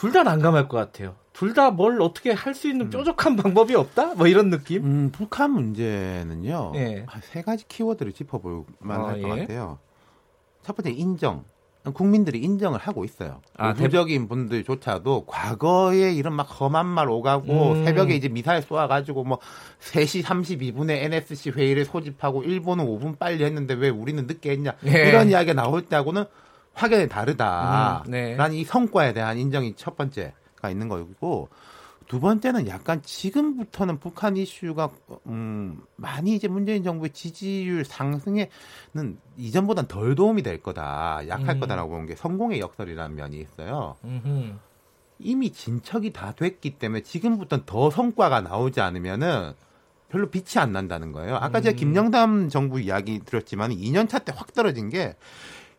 둘 0.01 0.13
다 0.13 0.23
난감할 0.23 0.69
것 0.69 0.77
같아요. 0.79 1.15
둘 1.33 1.55
다 1.55 1.71
뭘 1.71 2.01
어떻게 2.03 2.33
할 2.33 2.55
수 2.55 2.69
있는 2.69 2.91
뾰족한 2.91 3.37
방법이 3.37 3.75
없다? 3.75 4.15
뭐 4.15 4.27
이런 4.27 4.51
느낌? 4.51 4.85
음, 4.85 5.11
북한 5.13 5.53
문제는요. 5.53 6.73
예. 6.77 7.05
한세 7.07 7.43
가지 7.43 7.67
키워드를 7.69 8.13
짚어볼 8.13 8.65
만할 8.81 9.19
아, 9.19 9.29
것 9.29 9.37
예. 9.37 9.41
같아요. 9.43 9.79
첫 10.63 10.77
번째 10.77 10.91
인정. 10.91 11.45
국민들이 11.95 12.41
인정을 12.41 12.79
하고 12.79 13.07
있어요. 13.07 13.41
아, 13.57 13.73
보수적인 13.73 14.29
분들조차도 14.29 15.25
과거에 15.25 16.13
이런 16.13 16.35
막 16.35 16.43
험한 16.43 16.85
말 16.85 17.09
오가고 17.09 17.73
음. 17.73 17.85
새벽에 17.87 18.15
이제 18.15 18.29
미사일 18.29 18.61
쏘아가지고 18.61 19.25
뭐 19.25 19.39
3시 19.81 20.23
32분에 20.23 20.91
NSC 20.91 21.51
회의를 21.53 21.87
소집하고 21.87 22.43
일본은 22.43 22.85
5분 22.85 23.19
빨리 23.19 23.45
했는데 23.45 23.73
왜 23.73 23.89
우리는 23.89 24.27
늦게 24.27 24.51
했냐 24.51 24.75
예. 24.85 25.09
이런 25.09 25.31
이야기가 25.31 25.55
나올 25.55 25.81
때하고는 25.81 26.25
확연히 26.75 27.09
다르다라는 27.09 28.07
음, 28.07 28.11
네. 28.11 28.37
이 28.53 28.65
성과에 28.65 29.13
대한 29.13 29.39
인정이 29.39 29.75
첫 29.77 29.97
번째가 29.97 30.71
있는 30.71 30.89
거고 30.89 31.49
두 32.09 32.19
번째는 32.19 32.67
약간 32.67 33.03
지금부터는 33.03 34.01
북한 34.01 34.37
이슈가 34.37 34.91
음 35.27 35.81
많이 35.97 36.35
이제 36.35 36.49
문재인 36.49 36.83
정부의 36.83 37.11
지지율 37.11 37.85
상승에는 37.85 38.49
이전보단 39.37 39.87
덜 39.87 40.15
도움이 40.17 40.43
될 40.43 40.61
거다 40.63 41.23
약할 41.29 41.57
음. 41.57 41.61
거다라고 41.61 41.91
보는 41.91 42.07
게 42.07 42.17
성공의 42.17 42.59
역설이라는 42.61 43.15
면이 43.15 43.39
있어요. 43.39 43.97
음흠. 44.05 44.55
이미 45.21 45.53
진척이 45.53 46.13
다 46.13 46.33
됐기 46.33 46.79
때문에 46.79 47.03
지금부터는 47.03 47.65
더 47.67 47.91
성과가 47.91 48.41
나오지 48.41 48.81
않으면은 48.81 49.53
별로 50.09 50.31
빛이 50.31 50.61
안 50.61 50.73
난다는 50.73 51.13
거예요. 51.13 51.37
아까 51.37 51.61
제가 51.61 51.77
음. 51.77 51.79
김영담 51.79 52.49
정부 52.49 52.81
이야기 52.81 53.21
드렸지만 53.21 53.71
2년 53.71 54.09
차 54.09 54.19
때 54.19 54.33
확 54.35 54.53
떨어진 54.55 54.89
게 54.89 55.15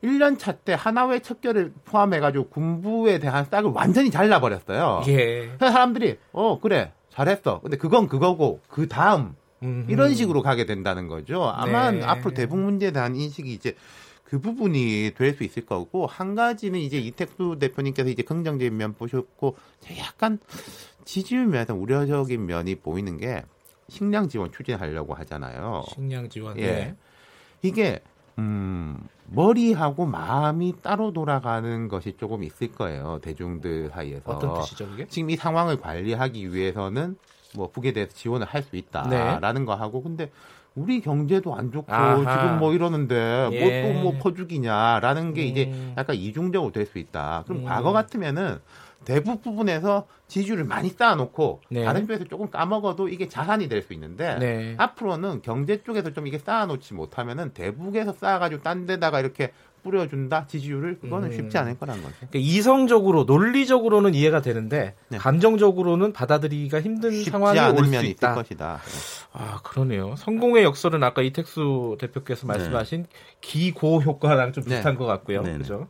1년 0.04 0.38
차 0.40 0.52
때 0.54 0.74
하나회 0.74 1.20
척결을 1.20 1.74
포함해가지고 1.86 2.48
군부에 2.50 3.20
대한 3.20 3.46
싹을 3.46 3.72
완전히 3.72 4.10
잘라버렸어요. 4.12 5.04
예. 5.08 5.48
그래서 5.58 5.72
사람들이 5.72 6.18
어 6.32 6.60
그래 6.60 6.92
잘했어. 7.10 7.60
근데 7.62 7.78
그건 7.78 8.08
그거고 8.08 8.60
그 8.68 8.88
다음. 8.88 9.36
이런 9.88 10.16
식으로 10.16 10.42
가게 10.42 10.66
된다는 10.66 11.08
거죠. 11.08 11.44
아마 11.44 11.92
네. 11.92 12.04
앞으로 12.04 12.34
대북 12.34 12.58
문제에 12.58 12.90
대한 12.90 13.16
인식이 13.16 13.54
이제 13.54 13.76
그 14.24 14.40
부분이 14.40 15.12
될 15.16 15.36
수 15.36 15.44
있을 15.44 15.68
거고 15.68 16.08
한 16.08 16.34
가지는 16.34 16.80
이제 16.80 16.98
이택수 16.98 17.58
대표님께서 17.60 18.10
이제 18.10 18.24
긍정적인 18.24 18.76
면 18.76 18.94
보셨고 18.96 19.56
약간 20.00 20.40
지지율 21.06 21.46
면에서 21.46 21.76
우려적인 21.76 22.44
면이 22.44 22.76
보이는 22.76 23.18
게 23.18 23.44
식량 23.88 24.30
지원 24.30 24.52
추진하려고 24.52 25.14
하잖아요. 25.14 25.84
식량 25.94 26.28
지원. 26.28 26.58
예. 26.58 26.62
네. 26.66 26.96
이게 27.62 28.00
음 28.42 28.98
머리하고 29.28 30.06
마음이 30.06 30.76
따로 30.82 31.14
돌아가는 31.14 31.88
것이 31.88 32.16
조금 32.18 32.44
있을 32.44 32.72
거예요 32.74 33.20
대중들 33.22 33.90
사이에서 33.94 34.24
어떤 34.32 34.56
뜻이죠, 34.56 34.90
그게? 34.90 35.08
지금 35.08 35.30
이 35.30 35.36
상황을 35.38 35.78
관리하기 35.80 36.54
위해서는 36.54 37.16
뭐 37.56 37.70
북에 37.70 37.94
대해서 37.94 38.14
지원을 38.14 38.48
할 38.48 38.64
수 38.64 38.76
있다라는 38.76 39.66
거 39.66 39.76
하고 39.76 40.02
근데 40.02 40.32
우리 40.76 41.02
경제도 41.02 41.54
안 41.54 41.72
좋고 41.72 41.92
네. 41.92 41.98
아하. 41.98 42.42
지금 42.42 42.60
뭐 42.60 42.74
이러는데 42.74 43.50
예. 43.52 43.92
뭐또뭐 43.94 44.20
퍼주기냐라는 44.24 45.34
게 45.34 45.44
이제 45.44 45.66
음. 45.66 45.94
약간 45.98 46.16
이중적으로 46.16 46.72
될 46.72 46.86
수 46.86 46.98
있다. 46.98 47.44
그럼 47.46 47.64
음. 47.64 47.66
과거 47.66 47.92
같으면은 47.92 48.60
대북 49.06 49.42
부분에서 49.42 50.08
지지율을 50.28 50.64
많이 50.64 50.90
쌓아놓고 50.90 51.62
네. 51.70 51.84
다른 51.84 52.06
쪽에서 52.08 52.24
조금 52.26 52.50
까먹어도 52.50 53.10
이게 53.10 53.28
자산이 53.28 53.68
될 53.68 53.82
수 53.82 53.94
있는데 53.94 54.36
네. 54.40 54.76
앞으로는 54.78 55.42
경제 55.42 55.82
쪽에서 55.84 56.14
좀 56.14 56.28
이게 56.28 56.38
쌓아놓지 56.38 56.94
못하면은 56.94 57.50
대북에서 57.54 58.14
쌓아가지고 58.14 58.62
딴 58.62 58.86
데다가 58.86 59.20
이렇게 59.20 59.52
뿌려준다 59.82 60.46
지지율을 60.46 61.00
그거는 61.00 61.30
음. 61.32 61.36
쉽지 61.36 61.58
않을 61.58 61.80
거라는 61.80 62.04
거죠. 62.04 62.14
그러니까 62.18 62.38
이성적으로 62.38 63.24
논리적으로는 63.24 64.14
이해가 64.14 64.44
되는데 64.44 64.94
네. 65.10 65.18
감정적으로는 65.18 66.14
받아들이기가 66.14 66.82
힘든 66.82 67.24
상황이 67.24 67.60
올 67.60 67.86
수 67.88 68.06
있다. 68.06 68.36
것이다. 68.36 68.80
아 69.34 69.60
그러네요. 69.64 70.16
성공의 70.18 70.64
역설은 70.64 71.02
아까 71.04 71.24
이택수 71.24 71.98
대표께서 72.00 72.46
말씀하신 72.46 73.08
기고 73.42 74.04
효과랑 74.04 74.54
좀 74.54 74.64
비슷한 74.64 74.94
네. 74.94 74.98
것 75.00 75.06
같고요. 75.08 75.42
그죠? 75.42 75.88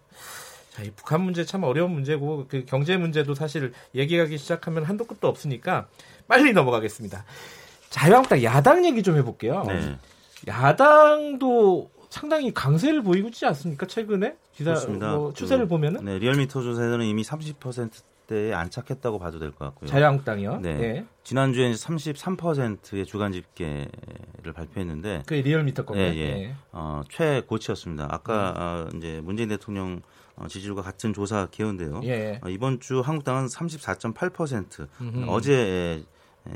자, 0.72 0.84
이 0.84 0.92
북한 0.96 1.22
문제 1.22 1.46
참 1.46 1.64
어려운 1.64 1.92
문제고 1.92 2.46
그 2.48 2.64
경제 2.66 2.96
문제도 2.98 3.34
사실 3.36 3.74
얘기하기 3.94 4.38
시작하면 4.38 4.86
한도 4.86 5.06
끝도 5.06 5.28
없으니까 5.28 5.88
빨리 6.28 6.54
넘어가겠습니다. 6.54 7.26
자유한국당 7.90 8.42
야당 8.44 8.86
얘기 8.86 9.04
좀 9.04 9.18
해볼게요. 9.18 9.66
네. 9.68 9.98
야당도 10.48 11.92
상당히 12.10 12.54
강세를 12.54 13.04
보이고 13.04 13.28
있지 13.28 13.46
않습니까? 13.46 13.86
최근에 13.86 14.36
기사 14.54 14.72
그렇습니다. 14.72 15.16
뭐 15.16 15.34
추세를 15.34 15.66
그, 15.66 15.70
보면은 15.70 16.06
네, 16.06 16.20
리얼미터 16.20 16.62
조사에서는 16.62 17.06
이미 17.06 17.22
30% 17.22 17.90
대에 18.32 18.54
안착했다고 18.54 19.20
봐도 19.20 19.40
될 19.40 19.52
것 19.52 19.66
같고요. 19.66 19.90
자유한국당이요. 19.90 20.60
네. 20.62 20.70
예. 20.70 21.06
지난주에 21.26 21.74
33%의 21.74 23.06
주간 23.06 23.34
집계를 23.34 24.54
발표했는데 24.56 25.24
그 25.26 25.34
리얼미터 25.34 25.84
건가요? 25.84 26.08
예, 26.14 26.18
예. 26.18 26.56
어, 26.72 27.02
최고치였습니다. 27.10 28.08
아까 28.10 28.54
어, 28.56 28.90
이제 28.96 29.20
문재인 29.22 29.50
대통령 29.50 30.02
어, 30.38 30.48
지지율과 30.48 30.82
같은 30.82 31.12
조사 31.14 31.48
기회인데요. 31.52 32.00
예. 32.06 32.40
어, 32.42 32.48
이번 32.48 32.80
주 32.80 33.02
한국당은 33.02 33.48
34.8% 33.48 34.88
음흠. 35.02 35.26
어제 35.30 36.04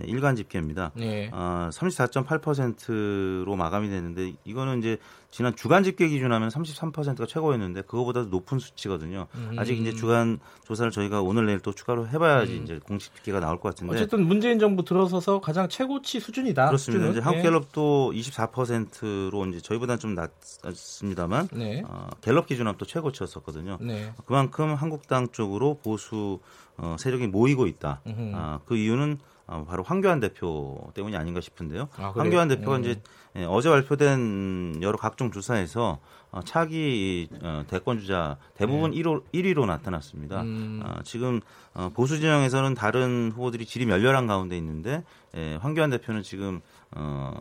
일간 0.06 0.36
집계입니다. 0.36 0.92
예. 1.00 1.30
어, 1.32 1.70
34.8%로 1.72 3.56
마감이 3.56 3.90
됐는데 3.90 4.34
이거는 4.44 4.80
이제 4.80 4.98
지난 5.30 5.54
주간 5.56 5.84
집계 5.84 6.08
기준하면 6.08 6.48
33%가 6.50 7.26
최고였는데 7.26 7.82
그거보다도 7.82 8.30
높은 8.30 8.58
수치거든요. 8.58 9.28
음. 9.36 9.56
아직 9.58 9.78
이제 9.78 9.94
주간 9.94 10.40
조사를 10.64 10.92
저희가 10.92 11.22
오늘 11.22 11.46
내일 11.46 11.60
또 11.60 11.74
추가로 11.74 12.08
해봐야지 12.08 12.62
이제 12.64 12.80
공식 12.88 13.14
집계가 13.16 13.42
나올 13.42 13.60
것 13.60 13.70
같은데 13.70 13.94
어쨌든 13.94 14.26
문재인 14.26 14.60
정부 14.60 14.86
들어서서 14.86 15.42
가장 15.42 15.68
최고치 15.68 16.22
수준이다. 16.22 16.68
그렇습니다. 16.68 17.08
수준은. 17.08 17.12
이제 17.12 17.20
한국갤럽도 17.20 18.14
24%로 18.16 19.46
이제 19.48 19.60
저희보다는 19.60 20.00
좀 20.00 20.16
낮습니다만 20.16 21.50
예. 21.56 21.58
네. 21.58 21.84
어, 21.86 22.08
갤럽 22.22 22.48
기준하면 22.48 22.78
또 22.78 22.86
최고치였었거든요. 22.86 23.78
네. 23.82 24.14
그만큼 24.26 24.74
한국당 24.74 25.28
쪽으로 25.32 25.80
보수 25.84 26.40
어, 26.78 26.96
세력이 26.98 27.28
모이고 27.28 27.68
있다. 27.68 28.02
아, 28.34 28.60
그 28.66 28.78
이유는 28.78 29.18
어, 29.22 29.35
바로 29.68 29.84
황교안 29.84 30.20
대표 30.20 30.92
때문이 30.96 31.16
아닌가 31.16 31.40
싶은데요. 31.40 31.88
아? 31.98 32.14
황교안 32.16 32.48
대표가 32.48 32.78
음. 32.78 32.82
이제 32.82 33.02
예, 33.36 33.44
어제 33.44 33.70
발표된 33.70 34.80
여러 34.82 34.98
각종 34.98 35.30
조사에서 35.30 36.00
어, 36.32 36.42
차기 36.44 37.30
어, 37.42 37.64
대권 37.68 38.00
주자 38.00 38.38
대부분 38.56 38.92
1호, 38.92 39.24
1위로 39.34 39.66
나타났습니다. 39.66 40.42
네. 40.42 40.50
음. 40.50 40.82
아, 40.84 41.02
지금 41.04 41.42
어, 41.74 41.92
보수 41.94 42.20
진영에서는 42.20 42.74
다른 42.74 43.32
후보들이 43.36 43.66
질이 43.66 43.86
멸렬한 43.86 44.26
가운데 44.26 44.58
있는데 44.58 45.04
예, 45.36 45.56
황교안 45.62 45.92
대표는 45.92 46.24
지금 46.24 46.62
어, 46.92 47.34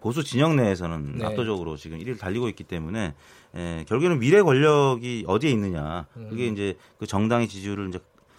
보수 0.00 0.22
진영 0.22 0.54
내에서는 0.54 1.18
네. 1.18 1.26
압도적으로 1.26 1.76
지금 1.76 1.98
1위를 1.98 2.18
달리고 2.18 2.48
있기 2.50 2.64
때문에 2.64 3.14
예, 3.56 3.84
결국에는 3.88 4.20
미래 4.20 4.42
권력이 4.42 5.24
어디에 5.26 5.50
있느냐 5.50 6.06
그게 6.14 6.48
음. 6.48 6.52
이제 6.52 6.76
그 6.98 7.06
정당의 7.06 7.48
지지율을 7.48 7.88
이제 7.88 7.98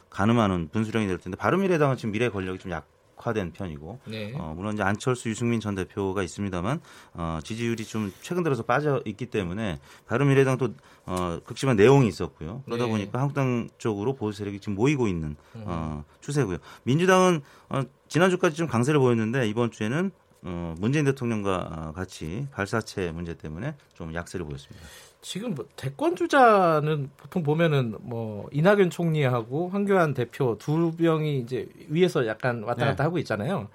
가늠하는 0.10 0.69
분수령이 0.71 1.08
될 1.08 1.17
텐데 1.17 1.38
바른미래당은 1.38 1.97
지금 1.97 2.12
미래 2.12 2.29
권력이 2.29 2.60
좀 2.60 2.71
약 2.71 2.88
화된 3.19 3.51
편이고 3.51 3.99
네. 4.05 4.34
어, 4.36 4.53
물론 4.55 4.73
이제 4.73 4.84
안철수 4.84 5.29
유승민 5.29 5.60
전 5.60 5.75
대표가 5.75 6.23
있습니다만 6.23 6.79
어, 7.13 7.39
지지율이 7.43 7.86
좀 7.86 8.12
최근 8.21 8.43
들어서 8.43 8.63
빠져 8.63 9.01
있기 9.05 9.27
때문에 9.27 9.79
바른미래당도 10.08 10.73
어, 11.05 11.39
극심한 11.45 11.75
내용이 11.75 12.08
있었고요. 12.08 12.63
그러다 12.65 12.86
네. 12.86 12.91
보니까 12.91 13.19
한국당 13.19 13.69
쪽으로 13.77 14.15
보수 14.15 14.39
세력이 14.39 14.60
지금 14.60 14.75
모이고 14.75 15.08
있는 15.08 15.36
어, 15.55 16.03
추세고요. 16.21 16.58
민주당은 16.84 17.41
어, 17.69 17.82
지난주까지 18.08 18.55
좀 18.55 18.67
강세를 18.67 18.99
보였는데 18.99 19.47
이번 19.47 19.71
주에는 19.71 20.12
어, 20.43 20.75
문재인 20.79 21.05
대통령과 21.05 21.58
어, 21.71 21.91
같이 21.93 22.47
발사체 22.51 23.12
문제 23.12 23.36
때문에 23.36 23.75
좀 23.93 24.13
약세를 24.13 24.45
보였습니다. 24.45 24.88
지금 25.21 25.53
뭐 25.53 25.65
대권 25.75 26.15
주자는 26.15 27.10
보통 27.17 27.43
보면은 27.43 27.95
뭐 28.01 28.47
이낙연 28.51 28.89
총리하고 28.89 29.69
황교안 29.69 30.13
대표 30.13 30.58
두 30.58 30.93
명이 30.97 31.39
이제 31.39 31.67
위에서 31.89 32.25
약간 32.25 32.63
왔다 32.63 32.86
갔다 32.86 32.97
네. 32.97 33.03
하고 33.03 33.17
있잖아요. 33.19 33.67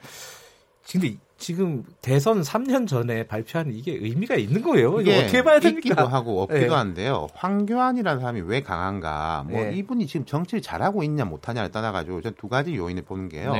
근데 0.90 1.16
지금 1.36 1.84
대선 2.00 2.40
3년 2.40 2.86
전에 2.86 3.26
발표한 3.26 3.72
이게 3.72 3.92
의미가 3.92 4.36
있는 4.36 4.62
거예요. 4.62 5.00
이거 5.00 5.10
어떻게 5.18 5.42
봐야 5.42 5.56
있기도 5.56 5.70
됩니까? 5.94 6.06
하고 6.06 6.42
없기도 6.42 6.60
네. 6.60 6.68
한데요. 6.68 7.26
황교안이라는 7.34 8.20
사람이 8.20 8.40
왜 8.42 8.62
강한가? 8.62 9.44
뭐 9.48 9.60
네. 9.64 9.72
이분이 9.74 10.06
지금 10.06 10.24
정치를 10.24 10.62
잘하고 10.62 11.02
있냐 11.02 11.24
못하냐를 11.26 11.70
떠나가지고 11.70 12.22
전 12.22 12.34
두 12.36 12.48
가지 12.48 12.74
요인을 12.74 13.02
보는 13.02 13.28
게요. 13.28 13.52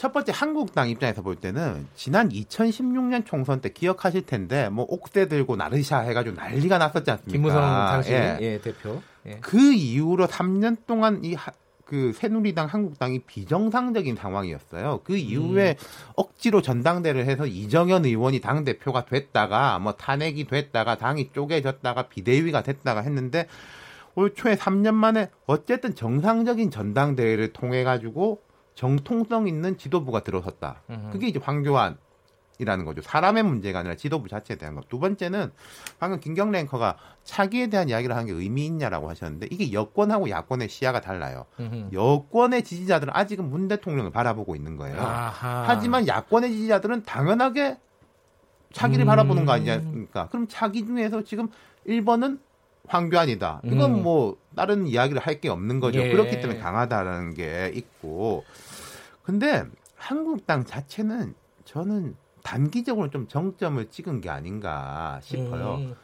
네. 0.00 0.02
첫 0.02 0.12
번째 0.14 0.32
한국당 0.34 0.88
입장에서 0.88 1.20
볼 1.20 1.36
때는 1.36 1.86
지난 1.94 2.30
2016년 2.30 3.26
총선 3.26 3.60
때 3.60 3.68
기억하실 3.68 4.24
텐데 4.24 4.70
뭐 4.70 4.86
옥새 4.88 5.28
들고 5.28 5.56
나르샤 5.56 6.00
해가지고 6.00 6.36
난리가 6.36 6.78
났었지 6.78 7.10
않습니까? 7.10 7.32
김무성 7.32 7.60
당시 7.60 8.12
예. 8.12 8.38
예. 8.40 8.58
대표. 8.62 9.02
예. 9.26 9.36
그 9.42 9.58
이후로 9.58 10.26
3년 10.26 10.78
동안 10.86 11.22
이그 11.22 12.14
새누리당 12.14 12.68
한국당이 12.68 13.18
비정상적인 13.20 14.16
상황이었어요. 14.16 15.02
그 15.04 15.18
이후에 15.18 15.76
억지로 16.16 16.62
전당대를 16.62 17.26
해서 17.26 17.46
이정현 17.46 18.06
의원이 18.06 18.40
당 18.40 18.64
대표가 18.64 19.04
됐다가 19.04 19.78
뭐 19.80 19.92
탄핵이 19.92 20.46
됐다가 20.46 20.96
당이 20.96 21.32
쪼개졌다가 21.34 22.08
비대위가 22.08 22.62
됐다가 22.62 23.02
했는데 23.02 23.46
올 24.14 24.34
초에 24.34 24.56
3년 24.56 24.94
만에 24.94 25.28
어쨌든 25.46 25.94
정상적인 25.94 26.70
전당대회를 26.70 27.52
통해 27.52 27.84
가지고 27.84 28.40
정통성 28.80 29.46
있는 29.46 29.76
지도부가 29.76 30.20
들어섰다. 30.20 30.80
음흠. 30.88 31.10
그게 31.12 31.28
이제 31.28 31.38
황교안 31.38 31.98
이라는 32.58 32.86
거죠. 32.86 33.02
사람의 33.02 33.42
문제가 33.42 33.80
아니라 33.80 33.94
지도부 33.94 34.28
자체에 34.30 34.56
대한 34.56 34.74
것. 34.74 34.88
두 34.88 34.98
번째는 34.98 35.50
방금 35.98 36.18
김경래 36.18 36.60
앵커가 36.60 36.96
차기에 37.22 37.66
대한 37.66 37.90
이야기를 37.90 38.16
한게 38.16 38.32
의미 38.32 38.64
있냐라고 38.64 39.10
하셨는데 39.10 39.48
이게 39.50 39.70
여권하고 39.74 40.30
야권의 40.30 40.70
시야가 40.70 41.02
달라요. 41.02 41.44
음흠. 41.60 41.90
여권의 41.92 42.64
지지자들은 42.64 43.12
아직은 43.14 43.50
문 43.50 43.68
대통령을 43.68 44.12
바라보고 44.12 44.56
있는 44.56 44.78
거예요. 44.78 44.98
아하. 44.98 45.64
하지만 45.66 46.06
야권의 46.08 46.50
지지자들은 46.50 47.02
당연하게 47.04 47.76
차기를 48.72 49.04
음. 49.04 49.06
바라보는 49.08 49.44
거 49.44 49.52
아니겠습니까? 49.52 50.28
그럼 50.28 50.46
차기 50.48 50.86
중에서 50.86 51.22
지금 51.22 51.48
1번은 51.86 52.38
황교안이다. 52.88 53.60
이건 53.64 53.94
음. 53.96 54.02
뭐 54.02 54.36
다른 54.56 54.86
이야기를 54.86 55.20
할 55.20 55.40
게 55.40 55.48
없는 55.48 55.80
거죠. 55.80 56.00
예. 56.00 56.10
그렇기 56.10 56.40
때문에 56.40 56.58
강하다라는 56.58 57.34
게 57.34 57.70
있고. 57.74 58.44
근데 59.30 59.64
한국당 59.94 60.64
자체는 60.64 61.34
저는 61.64 62.16
단기적으로 62.42 63.10
좀 63.10 63.28
정점을 63.28 63.88
찍은 63.88 64.20
게 64.22 64.28
아닌가 64.28 65.20
싶어요. 65.22 65.76
음, 65.76 65.94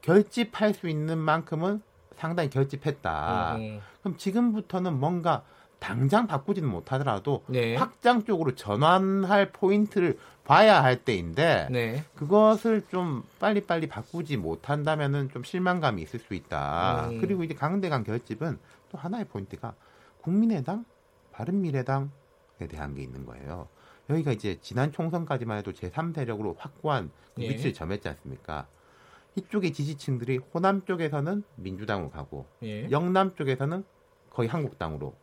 결집할 0.00 0.72
수 0.72 0.88
있는 0.88 1.18
만큼은 1.18 1.82
상당히 2.16 2.48
결집했다. 2.48 3.56
음, 3.56 3.80
그럼 4.00 4.16
지금부터는 4.16 4.98
뭔가 4.98 5.42
당장 5.78 6.26
바꾸지는 6.26 6.70
못하더라도 6.70 7.44
네. 7.48 7.76
확장 7.76 8.24
쪽으로 8.24 8.54
전환할 8.54 9.52
포인트를 9.52 10.18
봐야 10.44 10.82
할 10.82 11.04
때인데 11.04 11.68
네. 11.70 12.04
그것을 12.14 12.86
좀 12.90 13.24
빨리빨리 13.40 13.88
바꾸지 13.88 14.38
못한다면은 14.38 15.28
좀 15.32 15.44
실망감이 15.44 16.00
있을 16.00 16.18
수 16.18 16.32
있다. 16.32 17.10
음. 17.10 17.20
그리고 17.20 17.44
이제 17.44 17.52
강대강 17.52 18.04
결집은 18.04 18.58
또 18.90 18.96
하나의 18.96 19.26
포인트가 19.26 19.74
국민의당, 20.22 20.86
바른미래당에 21.32 22.19
대한 22.66 22.94
게 22.94 23.02
있는 23.02 23.24
거예요. 23.26 23.68
여기가 24.08 24.32
이제 24.32 24.58
지난 24.60 24.92
총선까지만 24.92 25.58
해도 25.58 25.72
제3세력으로 25.72 26.56
확고한 26.58 27.10
그 27.36 27.42
예. 27.42 27.50
위치를 27.50 27.72
점했지 27.74 28.08
않습니까? 28.08 28.66
이쪽의 29.36 29.72
지지층들이 29.72 30.38
호남 30.52 30.84
쪽에서는 30.84 31.44
민주당으로 31.56 32.10
가고 32.10 32.46
예. 32.62 32.90
영남 32.90 33.34
쪽에서는 33.36 33.84
거의 34.30 34.48
한국당으로 34.48 35.14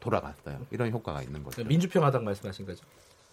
돌아갔어요. 0.00 0.64
이런 0.70 0.90
효과가 0.90 1.22
있는 1.22 1.44
거죠. 1.44 1.62
민주평화당 1.64 2.24
말씀하신 2.24 2.64
거죠? 2.66 2.84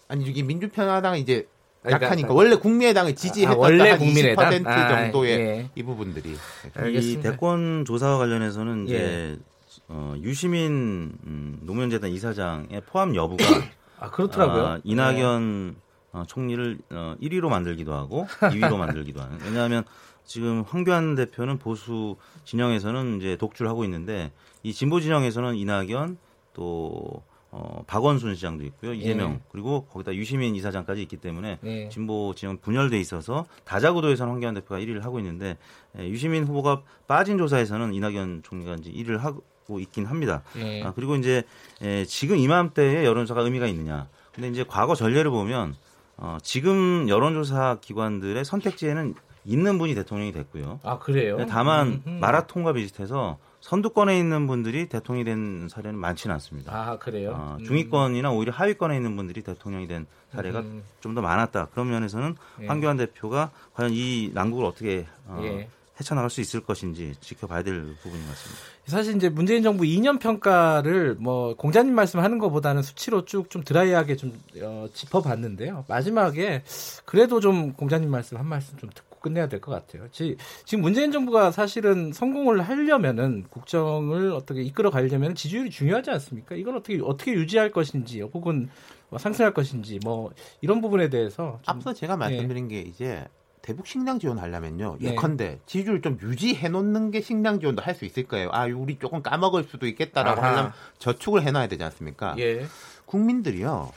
아니 0.10 0.26
이게 0.26 0.44
민주평화당은 0.44 1.20
이제 1.20 1.48
그러니까- 1.82 2.06
약하니까 2.08 2.34
원래 2.34 2.56
국민의당을 2.58 3.16
지지했던 3.16 3.58
아, 3.58 3.60
원래 3.62 3.90
한 3.92 4.00
국민의당? 4.00 4.50
20% 4.50 4.68
아, 4.68 5.02
정도의 5.04 5.40
예. 5.40 5.70
이 5.76 5.84
부분들이 5.84 6.32
이 6.34 6.38
알겠습니다. 6.74 7.32
대권 7.32 7.86
조사와 7.86 8.18
관련해서는 8.18 8.90
예. 8.90 8.94
이제 8.94 9.40
어, 9.88 10.16
유시민 10.22 11.18
음, 11.26 11.60
노무현재단 11.62 12.10
이사장의 12.12 12.82
포함 12.88 13.16
여부가 13.16 13.44
아 14.00 14.10
그렇더라고요. 14.10 14.66
아, 14.66 14.80
이낙연 14.84 15.76
어, 16.14 16.24
총리를 16.28 16.80
어, 16.92 17.16
1위로 17.22 17.50
만들기도 17.50 17.94
하고 17.94 18.26
2위로 18.40 18.78
만들기도 18.78 19.22
하는. 19.22 19.40
왜냐하면 19.44 19.84
지금 20.26 20.64
황교안 20.68 21.16
대표는 21.16 21.58
보수 21.58 22.18
진영에서는 22.44 23.18
이제 23.18 23.38
독주를 23.38 23.70
하고 23.70 23.84
있는데 23.86 24.32
이 24.64 24.74
진보 24.74 25.00
진영에서는 25.00 25.56
이낙연 25.56 26.18
또 26.54 27.24
어, 27.50 27.84
박원순 27.88 28.36
시장도 28.36 28.66
있고요 28.66 28.94
이재명 28.94 29.32
예. 29.32 29.40
그리고 29.50 29.86
거기다 29.86 30.14
유시민 30.14 30.54
이사장까지 30.56 31.02
있기 31.04 31.18
때문에 31.18 31.60
네. 31.62 31.90
진보 31.90 32.34
진영 32.36 32.58
분열돼 32.58 33.00
있어서 33.00 33.46
다자구도에서는 33.64 34.34
황교안 34.34 34.54
대표가 34.54 34.82
1위를 34.82 35.02
하고 35.02 35.18
있는데 35.20 35.58
예, 35.98 36.10
유시민 36.10 36.44
후보가 36.44 36.84
빠진 37.08 37.38
조사에서는 37.38 37.94
이낙연 37.94 38.44
총리가 38.44 38.76
이제 38.76 38.92
1위를 38.92 39.20
하고 39.20 39.44
있긴 39.80 40.06
합니다. 40.06 40.42
예. 40.58 40.84
아, 40.84 40.94
그리고 40.96 41.16
이제 41.16 41.44
에, 41.82 42.06
지금 42.06 42.38
이맘때에 42.38 43.06
여론조사가 43.06 43.42
의미가 43.42 43.68
있느냐. 43.68 44.08
근데 44.34 44.50
이제 44.50 44.64
과거 44.68 44.96
전례를 44.96 45.32
보면 45.32 45.76
어, 46.18 46.38
지금 46.42 47.08
여론조사 47.10 47.78
기관들의 47.82 48.44
선택지에는 48.44 49.16
있는 49.46 49.78
분이 49.78 49.96
대통령이 49.96 50.34
됐고요. 50.34 50.80
아 50.84 51.00
그래요? 51.00 51.38
다만 51.48 51.88
음, 51.88 52.02
음. 52.06 52.20
마라톤과 52.20 52.74
비슷해서 52.74 53.38
선두권에 53.62 54.18
있는 54.20 54.46
분들이 54.46 54.88
대통령이 54.90 55.24
된 55.24 55.68
사례는 55.70 55.98
많지는 55.98 56.34
않습니다. 56.36 56.74
아 56.74 56.98
그래요? 56.98 57.32
어, 57.32 57.58
음. 57.60 57.64
중위권이나 57.64 58.32
오히려 58.32 58.52
하위권에 58.52 58.96
있는 58.96 59.16
분들이 59.16 59.42
대통령이 59.42 59.88
된 59.88 60.06
사례가 60.34 60.60
음. 60.60 60.84
좀더 61.00 61.22
많았다. 61.22 61.68
그런 61.68 61.90
면에서는 61.90 62.36
예. 62.62 62.68
황교안 62.68 62.98
대표가 62.98 63.52
과연 63.74 63.92
이 63.94 64.32
난국을 64.34 64.66
어떻게 64.66 65.06
어, 65.28 65.40
예. 65.44 65.70
헤쳐나갈 66.00 66.30
수 66.30 66.42
있을 66.42 66.62
것인지 66.62 67.14
지켜봐야 67.22 67.64
될 67.64 67.82
부분인 68.02 68.26
것 68.26 68.32
같습니다. 68.34 68.62
사실 68.86 69.16
이제 69.16 69.30
문재인 69.30 69.64
정부 69.64 69.84
2년 69.84 70.20
평가를 70.20 71.16
뭐 71.20 71.56
공자님 71.56 71.94
말씀하는 71.96 72.38
것보다는 72.40 72.82
수치로 72.84 73.26
쭉 73.26 73.50
좀 73.50 73.64
드라이하게 73.64 74.16
좀 74.18 74.34
어, 74.62 74.88
짚어봤는데요. 74.94 75.86
마지막에 75.88 76.64
그래도 77.06 77.40
좀 77.40 77.74
공자님 77.74 78.10
말씀 78.12 78.38
한 78.38 78.46
말씀 78.46 78.78
좀 78.78 78.90
듣고 78.94 79.20
끝내야 79.20 79.48
될 79.48 79.60
것 79.62 79.72
같아요. 79.72 80.08
지, 80.12 80.38
지금 80.66 80.82
문재인 80.84 81.12
정부가 81.12 81.52
사실은 81.52 82.12
성공을 82.14 82.62
하려면은 82.62 83.46
국정을 83.50 84.32
어떻게 84.32 84.62
이끌어 84.62 84.90
가려면 84.92 85.34
지지율이 85.34 85.70
중요하지 85.70 86.12
않습니까? 86.12 86.56
이걸 86.56 86.76
어떻게 86.78 87.00
어떻게 87.04 87.34
유지할 87.34 87.72
것인지 87.72 88.22
혹은 88.22 88.70
뭐 89.10 89.18
상승할 89.18 89.54
것인지 89.54 90.00
뭐 90.04 90.32
이런 90.62 90.82
부분에 90.82 91.10
대해서 91.10 91.60
좀 91.64 91.76
앞서 91.76 91.94
제가 91.94 92.18
말씀드린 92.18 92.68
게 92.68 92.82
이제 92.82 93.26
대북 93.68 93.86
식량 93.86 94.18
지원하려면요. 94.18 94.96
네. 95.02 95.10
예컨대 95.12 95.60
지지율 95.66 96.02
좀 96.02 96.18
유지해 96.22 96.70
놓는 96.70 97.12
게 97.12 97.20
식량 97.20 97.60
지원도 97.60 97.82
할 97.84 97.96
수 97.96 98.06
있을 98.06 98.24
거예요. 98.26 98.50
아, 98.54 98.64
우리 98.66 98.98
조금 98.98 99.22
까먹을 99.22 99.66
수도 99.66 99.88
있겠다라고 99.88 100.40
아하. 100.40 100.52
하려면 100.52 100.72
저축을 101.00 101.44
해 101.44 101.52
놔야 101.52 101.68
되지 101.68 101.84
않습니까? 101.84 102.34
예. 102.40 102.66
국민들이요. 103.06 103.92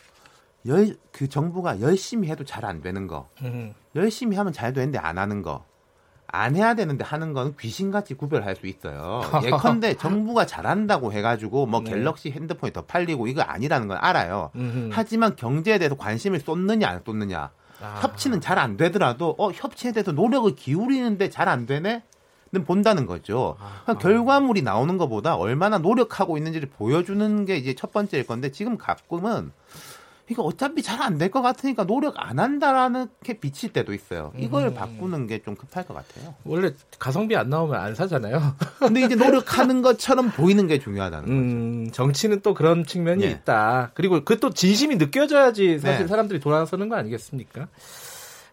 열, 0.67 0.97
그 1.13 1.29
정부가 1.29 1.81
열심히 1.81 2.29
해도 2.29 2.45
잘 2.45 2.65
안 2.65 2.83
되는 2.83 3.07
거. 3.07 3.29
음, 3.43 3.73
열심히 3.95 4.37
하면 4.37 4.53
잘 4.53 4.73
되는데 4.73 4.99
안 4.99 5.19
하는 5.19 5.41
거. 5.43 5.65
안 6.27 6.57
해야 6.57 6.75
되는데 6.75 7.05
하는 7.05 7.33
거는 7.33 7.55
귀신같이 7.57 8.15
구별할 8.15 8.57
수 8.57 8.67
있어요. 8.67 9.21
예컨대 9.45 9.95
정부가 9.95 10.47
잘한다고 10.47 11.13
해가지고 11.13 11.67
뭐 11.67 11.83
네. 11.85 11.91
갤럭시 11.91 12.33
핸드폰이 12.33 12.73
더 12.73 12.83
팔리고 12.87 13.29
이거 13.29 13.43
아니라는 13.43 13.87
건 13.87 13.99
알아요. 14.01 14.51
음흠. 14.57 14.91
하지만 14.93 15.37
경제에 15.37 15.79
대해서 15.79 15.95
관심을 15.97 16.41
쏟느냐 16.41 16.89
안 16.89 17.03
쏟느냐. 17.07 17.51
아. 17.83 18.01
협치는 18.03 18.41
잘 18.41 18.59
안 18.59 18.77
되더라도 18.77 19.35
어 19.39 19.51
협치에 19.51 19.93
대해서 19.93 20.13
노력을 20.13 20.55
기울이는데 20.55 21.31
잘 21.31 21.49
안 21.49 21.67
되네. 21.67 22.03
는 22.53 22.65
본다는 22.65 23.07
거죠. 23.07 23.57
그러니까 23.85 23.99
결과물이 24.03 24.63
나오는 24.63 24.99
것보다 24.99 25.37
얼마나 25.37 25.79
노력하고 25.79 26.37
있는지를 26.37 26.69
보여주는 26.69 27.45
게 27.45 27.57
이제 27.57 27.77
첫 27.77 27.93
번째일 27.93 28.27
건데 28.27 28.51
지금 28.51 28.77
가끔은 28.77 29.53
이거 30.31 30.43
어차피 30.45 30.83
잘 30.83 31.01
안 31.03 31.19
될 31.19 31.31
것 31.31 31.43
같으니까 31.43 31.85
노력 31.85 32.15
안 32.19 32.39
한다라는 32.39 33.09
게 33.25 33.35
비칠 33.39 33.73
때도 33.73 33.93
있어요. 33.95 34.33
이걸 34.39 34.69
음. 34.69 34.75
바꾸는 34.75 35.27
게 35.27 35.41
좀 35.41 35.57
급할 35.57 35.87
것 35.87 35.95
같아요. 35.95 36.35
원래 36.45 36.73
가성비 36.99 37.35
안 37.37 37.49
나오면 37.51 37.81
안 37.81 37.95
사잖아요. 37.95 38.57
근데 38.79 39.03
이제 39.03 39.15
노력하는 39.17 39.81
것처럼 39.83 40.31
보이는 40.31 40.67
게 40.67 40.79
중요하다는 40.79 41.25
거죠. 41.25 41.33
음, 41.35 41.91
정치는 41.93 42.41
또 42.43 42.55
그런 42.55 42.85
측면이 42.85 43.25
예. 43.25 43.31
있다. 43.31 43.91
그리고 43.95 44.23
그 44.25 44.41
또 44.41 44.51
진심이 44.51 44.97
느껴져야지 44.97 45.79
사실 45.81 46.01
네. 46.03 46.07
사람들이 46.07 46.41
돌아서는 46.41 46.89
거 46.89 46.97
아니겠습니까? 46.97 47.69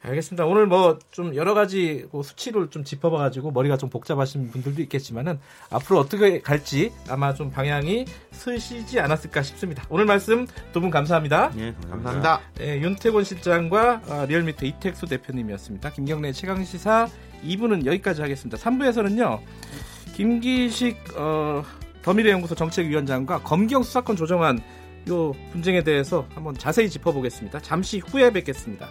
알겠습니다. 0.07 0.45
오늘 0.45 0.65
뭐 0.67 0.99
좀 1.11 1.35
여러 1.35 1.53
가지 1.53 2.05
그 2.11 2.21
수치를 2.23 2.69
좀 2.69 2.83
짚어봐가지고 2.83 3.51
머리가 3.51 3.77
좀 3.77 3.89
복잡하신 3.89 4.51
분들도 4.51 4.81
있겠지만은 4.83 5.39
앞으로 5.69 5.99
어떻게 5.99 6.41
갈지 6.41 6.91
아마 7.09 7.33
좀 7.33 7.49
방향이 7.51 8.05
서시지 8.31 8.99
않았을까 8.99 9.41
싶습니다. 9.41 9.83
오늘 9.89 10.05
말씀 10.05 10.45
두 10.73 10.79
분 10.79 10.89
감사합니다. 10.91 11.51
예, 11.57 11.73
감사합니다. 11.89 12.41
네, 12.55 12.79
윤태곤 12.81 13.23
실장과 13.23 14.01
아, 14.07 14.25
리얼미터 14.27 14.65
이택수 14.65 15.07
대표님이었습니다. 15.07 15.91
김경래 15.91 16.31
최강 16.31 16.63
시사 16.63 17.07
2부는 17.43 17.85
여기까지 17.85 18.21
하겠습니다. 18.21 18.57
3부에서는요. 18.57 19.39
김기식 20.15 20.97
어, 21.17 21.63
더미래연구소 22.03 22.55
정책위원장과 22.55 23.39
검경 23.43 23.83
수사권 23.83 24.15
조정안 24.15 24.59
요 25.09 25.31
분쟁에 25.51 25.83
대해서 25.83 26.25
한번 26.35 26.53
자세히 26.55 26.89
짚어보겠습니다. 26.89 27.59
잠시 27.61 27.99
후에 27.99 28.31
뵙겠습니다. 28.31 28.87